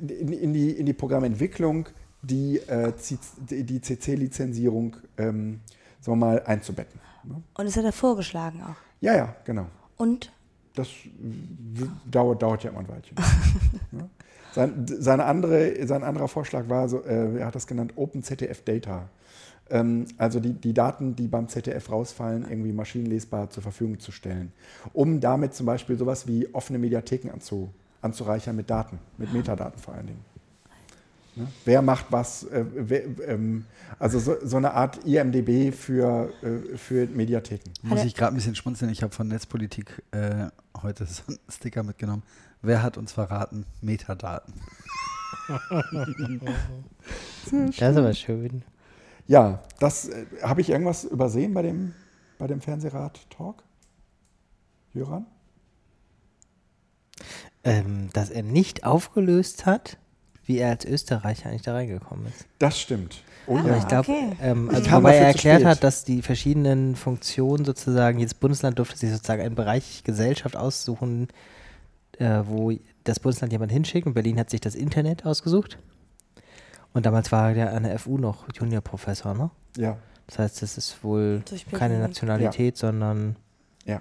[0.00, 1.88] in, in, die, in die Programmentwicklung
[2.22, 2.92] die, äh,
[3.38, 5.60] die CC-Lizenzierung ähm,
[6.00, 7.00] sagen wir mal, einzubetten.
[7.28, 7.42] Ne?
[7.54, 8.76] und das hat er vorgeschlagen auch.
[9.00, 9.66] Ja, ja, genau.
[9.96, 10.32] Und
[10.74, 10.88] Das
[12.10, 13.16] dauert, dauert ja immer ein Weilchen.
[13.90, 14.08] ne?
[14.54, 18.64] sein, seine andere, sein anderer Vorschlag war, so, äh, er hat das genannt Open ZDF
[18.64, 19.08] Data.
[19.70, 24.52] Ähm, also die, die Daten, die beim ZDF rausfallen, irgendwie maschinenlesbar zur Verfügung zu stellen.
[24.92, 27.70] Um damit zum Beispiel sowas wie offene Mediatheken anzu,
[28.00, 30.24] anzureichern mit Daten, mit Metadaten vor allen Dingen.
[31.38, 31.48] Ne?
[31.64, 32.44] Wer macht was?
[32.44, 33.64] Äh, wer, ähm,
[33.98, 37.72] also so, so eine Art IMDB für, äh, für Mediatheken.
[37.82, 38.90] Muss ich gerade ein bisschen schmunzeln.
[38.90, 40.46] Ich habe von Netzpolitik äh,
[40.82, 42.22] heute so einen Sticker mitgenommen.
[42.62, 43.64] Wer hat uns verraten?
[43.80, 44.52] Metadaten.
[47.50, 48.62] Das ist aber schön.
[49.26, 51.94] Ja, das äh, habe ich irgendwas übersehen bei dem,
[52.38, 53.62] bei dem Fernsehrat-Talk?
[54.94, 55.26] Jöran?
[57.62, 59.98] Ähm, dass er nicht aufgelöst hat,
[60.48, 62.46] wie er als Österreicher eigentlich da reingekommen ist.
[62.58, 63.22] Das stimmt.
[63.46, 63.76] Oh Ah, Aber ja.
[63.78, 64.32] ich glaube, okay.
[64.42, 68.96] ähm, Ich also wobei er erklärt hat, dass die verschiedenen Funktionen sozusagen, jedes Bundesland durfte
[68.96, 71.28] sich sozusagen einen Bereich Gesellschaft aussuchen,
[72.18, 72.72] äh, wo
[73.04, 75.78] das Bundesland jemand hinschickt und Berlin hat sich das Internet ausgesucht.
[76.94, 79.50] Und damals war er an der FU noch Juniorprofessor, ne?
[79.76, 81.42] Ja, Das heißt, es ist wohl
[81.72, 81.98] keine.
[81.98, 83.36] Nationalität, sondern
[83.84, 84.00] ja.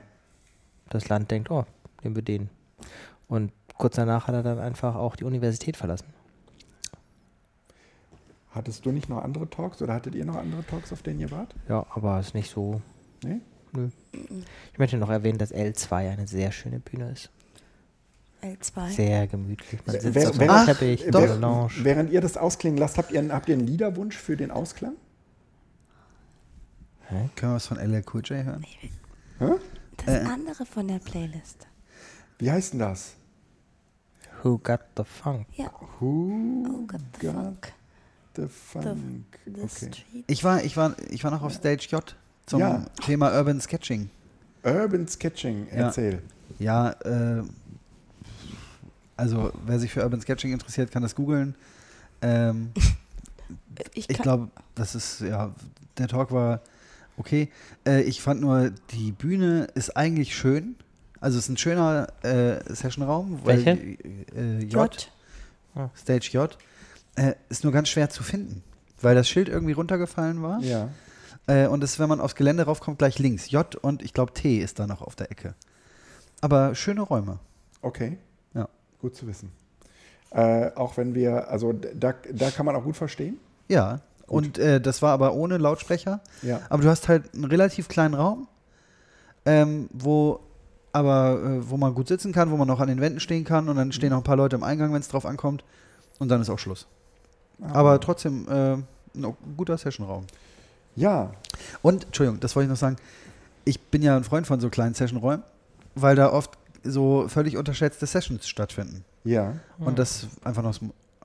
[0.89, 1.65] das Land denkt, oh,
[2.03, 2.49] nehmen wir den.
[3.27, 6.07] Und kurz danach hat er dann einfach auch die Universität verlassen.
[8.57, 11.29] Hattest du nicht noch andere Talks oder hattet ihr noch andere Talks, auf denen ihr
[11.31, 11.53] wart?
[11.69, 12.81] Ja, aber ist nicht so.
[13.23, 13.39] Nee?
[13.73, 13.89] Nö.
[14.73, 17.29] Ich möchte noch erwähnen, dass L2 eine sehr schöne Bühne ist.
[18.41, 18.89] L2.
[18.89, 19.85] Sehr gemütlich.
[19.85, 21.69] Man sitzt Wer- auf Ach, Teppich, Wer-.
[21.83, 24.93] Während ihr das ausklingen lasst, habt ihr, einen, habt ihr einen Liederwunsch für den Ausklang?
[27.09, 28.65] Können wir was von LL Cool J hören?
[29.97, 30.25] Das Äh.
[30.27, 31.67] andere von der Playlist.
[32.39, 33.13] Wie heißt denn das?
[34.43, 35.47] Who got the funk?
[35.55, 35.71] Ja.
[35.99, 37.73] Who Oh Gott, the got funk.
[38.37, 39.25] The funk?
[39.45, 39.67] The Okay.
[39.67, 40.23] street.
[40.27, 42.15] Ich war, ich war, ich war noch auf Stage J
[42.45, 42.85] zum Ja.
[43.05, 44.09] Thema Urban Sketching.
[44.63, 45.87] Urban Sketching, Ja.
[45.87, 46.21] erzähl.
[46.59, 47.43] Ja, äh,
[49.15, 51.55] also wer sich für Urban Sketching interessiert, kann das googeln.
[52.21, 52.71] Ähm,
[53.93, 55.53] Ich, ich glaube, das ist, ja,
[55.97, 56.61] der Talk war
[57.15, 57.49] okay.
[57.85, 60.75] Äh, ich fand nur, die Bühne ist eigentlich schön.
[61.21, 63.39] Also es ist ein schöner äh, Sessionraum.
[63.45, 63.81] weil Welche?
[63.81, 65.09] die, Äh, J,
[65.75, 65.91] J.
[65.95, 66.57] Stage J.
[67.17, 68.63] Äh, ist nur ganz schwer zu finden,
[69.01, 70.59] weil das Schild irgendwie runtergefallen war.
[70.61, 70.89] Ja.
[71.47, 73.49] Äh, und es, wenn man aufs Gelände raufkommt, gleich links.
[73.49, 75.55] J und ich glaube T ist da noch auf der Ecke.
[76.41, 77.39] Aber schöne Räume.
[77.81, 78.19] Okay.
[78.53, 78.69] Ja.
[79.01, 79.51] Gut zu wissen.
[80.29, 83.39] Äh, auch wenn wir, also da, da kann man auch gut verstehen.
[83.67, 84.01] Ja.
[84.27, 86.21] Und äh, das war aber ohne Lautsprecher.
[86.43, 86.61] Ja.
[86.69, 88.47] Aber du hast halt einen relativ kleinen Raum,
[89.45, 90.41] ähm, wo
[90.91, 93.69] aber äh, wo man gut sitzen kann, wo man noch an den Wänden stehen kann
[93.69, 95.63] und dann stehen noch ein paar Leute im Eingang, wenn es drauf ankommt.
[96.19, 96.87] Und dann ist auch Schluss.
[97.61, 100.25] Aber trotzdem äh, ein guter Sessionraum.
[100.95, 101.31] Ja.
[101.81, 102.97] Und, Entschuldigung, das wollte ich noch sagen.
[103.65, 105.43] Ich bin ja ein Freund von so kleinen Sessionräumen,
[105.95, 109.03] weil da oft so völlig unterschätzte Sessions stattfinden.
[109.23, 109.55] Ja.
[109.79, 110.79] Und das einfach noch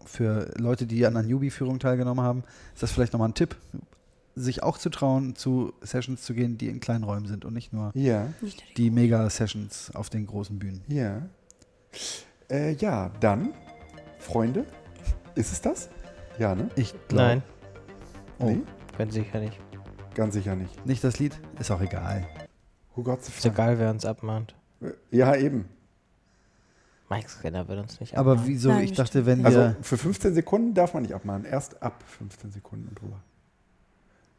[0.05, 3.57] für Leute, die an einer Newbie-Führung teilgenommen haben, ist das vielleicht nochmal ein Tipp,
[4.35, 7.73] sich auch zu trauen, zu Sessions zu gehen, die in kleinen Räumen sind und nicht
[7.73, 8.27] nur Ja.
[8.77, 10.83] Die Mega-Sessions auf den großen Bühnen.
[10.89, 11.23] Ja.
[12.51, 13.51] Äh, ja, dann,
[14.19, 14.65] Freunde,
[15.35, 15.89] ist es das?
[16.39, 16.69] Ja, ne?
[16.77, 17.23] Ich glaube.
[17.25, 17.43] Nein,
[18.39, 18.63] Oh, Nee,
[18.99, 19.59] ganz sicher nicht.
[20.15, 20.85] ganz sicher nicht.
[20.87, 21.39] nicht das Lied?
[21.61, 22.27] Ist auch egal.
[22.97, 24.55] Who got the Ist egal, wer uns abmahnt.
[25.11, 25.69] Ja, eben.
[27.09, 28.49] Mike Skinner wird uns nicht Aber abmahnen.
[28.51, 28.71] wieso?
[28.71, 29.77] Nein, ich dachte, wenn Also wir.
[29.83, 31.45] für 15 Sekunden darf man nicht abmahnen.
[31.45, 33.21] Erst ab 15 Sekunden und drüber.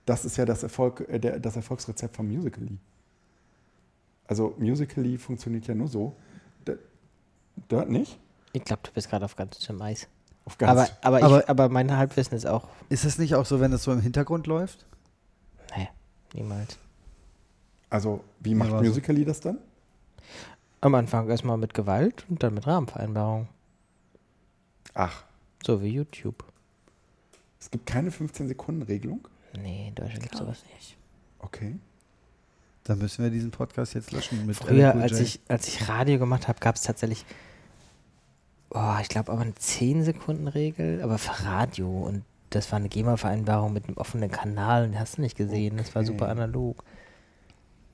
[0.06, 2.78] Das ist ja das, Erfolg, äh, der, das Erfolgsrezept von Musical.ly.
[4.28, 6.16] Also Musical.ly funktioniert ja nur so.
[6.66, 6.74] Da-
[7.70, 8.20] Dort nicht?
[8.54, 10.08] Ich glaube, du bist gerade auf ganz dünnem Eis.
[10.46, 10.72] Auf ganz.
[10.72, 13.72] Aber, aber, ich, Aber- aber mein Halbwissen ist auch, Ist es nicht auch so, wenn
[13.74, 14.86] es so im Hintergrund läuft?
[15.76, 15.88] nee,
[16.34, 16.78] niemals.
[17.90, 18.86] also wie macht war so.
[18.86, 19.58] Musical.ly das dann?
[20.82, 23.48] Am Anfang erstmal mit Gewalt und dann mit Rahmenvereinbarung.
[24.94, 25.24] Ach,
[25.66, 26.44] So wie YouTube.
[27.60, 29.28] es gibt keine 15-Sekunden-Regelung?
[29.58, 30.98] Nee, in Deutschland gibt es sowas ich nicht.
[31.40, 31.78] Okay.
[32.84, 34.46] Dann müssen wir diesen Podcast jetzt löschen.
[34.46, 37.26] Mit Früher, als ich, als ich Radio gemacht habe, gab es tatsächlich,
[38.74, 41.90] oh, ich glaube aber eine 10-Sekunden-Regel, aber für Radio.
[41.90, 45.78] Und das war eine GEMA-Vereinbarung mit einem offenen Kanal und hast du nicht gesehen.
[45.78, 46.12] Das war Okay.
[46.12, 46.84] super analog.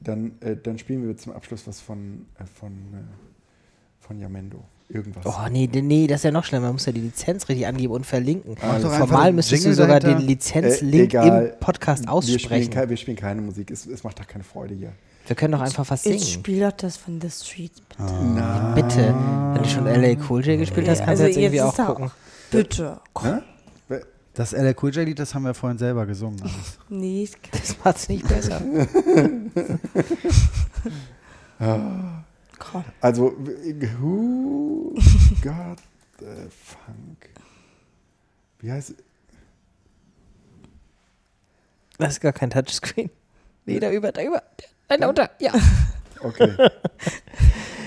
[0.02, 4.64] Dann, äh, dann spielen wir zum Abschluss was von, äh, von, äh, von Yamendo.
[4.92, 5.24] Irgendwas.
[5.26, 6.66] Oh, nee, nee, das ist ja noch schlimmer.
[6.68, 8.58] Man muss ja die Lizenz richtig angeben und verlinken.
[8.58, 10.20] Einfach Formal müsstest du sogar dahinter.
[10.22, 12.90] den Lizenzlink Äh, im Podcast wir, spielen aussprechen.
[12.90, 13.70] wir spielen keine Musik.
[13.70, 14.94] Es, es macht doch keine Freude hier.
[15.30, 16.20] Wir können doch einfach was singen.
[16.20, 17.72] spiel doch das von The Street.
[17.90, 18.04] Bitte.
[18.24, 19.14] Na, Bitte.
[19.54, 21.76] Wenn du schon LA Cool J gespielt hast, Ja, kannst also du jetzt irgendwie auch
[21.86, 22.10] gucken.
[22.50, 23.00] Bitte.
[23.22, 23.44] Ne?
[24.34, 26.42] Das LL Cool J Lied, das haben wir vorhin selber gesungen.
[26.42, 26.80] alles.
[26.90, 28.60] Nee, ich- Das macht's nicht besser.
[31.60, 32.84] komm.
[33.02, 33.34] Also,
[34.00, 34.96] who
[35.44, 35.78] got
[36.20, 37.30] the funk?
[38.62, 38.96] Wie heißt
[42.00, 43.12] Das ist gar kein Touchscreen.
[43.66, 44.42] Nee, da über, da über.
[44.90, 45.30] Nein, da unter.
[45.40, 45.54] Ja.
[46.22, 46.56] Okay.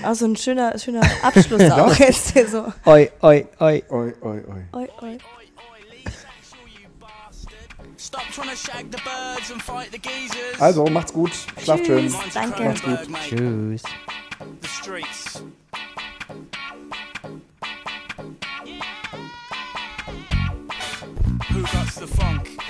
[0.03, 2.71] Auch so ein schöner, schöner Abschluss auch jetzt hier so.
[2.85, 3.83] Oi, oi, oi.
[3.89, 4.65] Oi, oi, oi.
[4.73, 5.17] Oi, oi.
[7.97, 10.59] Stop trying to shag the birds and fight the geezers.
[10.59, 11.31] Also, macht's gut.
[11.61, 12.13] Schlaft schön.
[12.33, 12.63] Danke.
[12.63, 12.99] Macht's gut.
[13.27, 13.83] Tschüss.
[14.61, 15.43] The streets.
[21.49, 22.62] Who got the funk?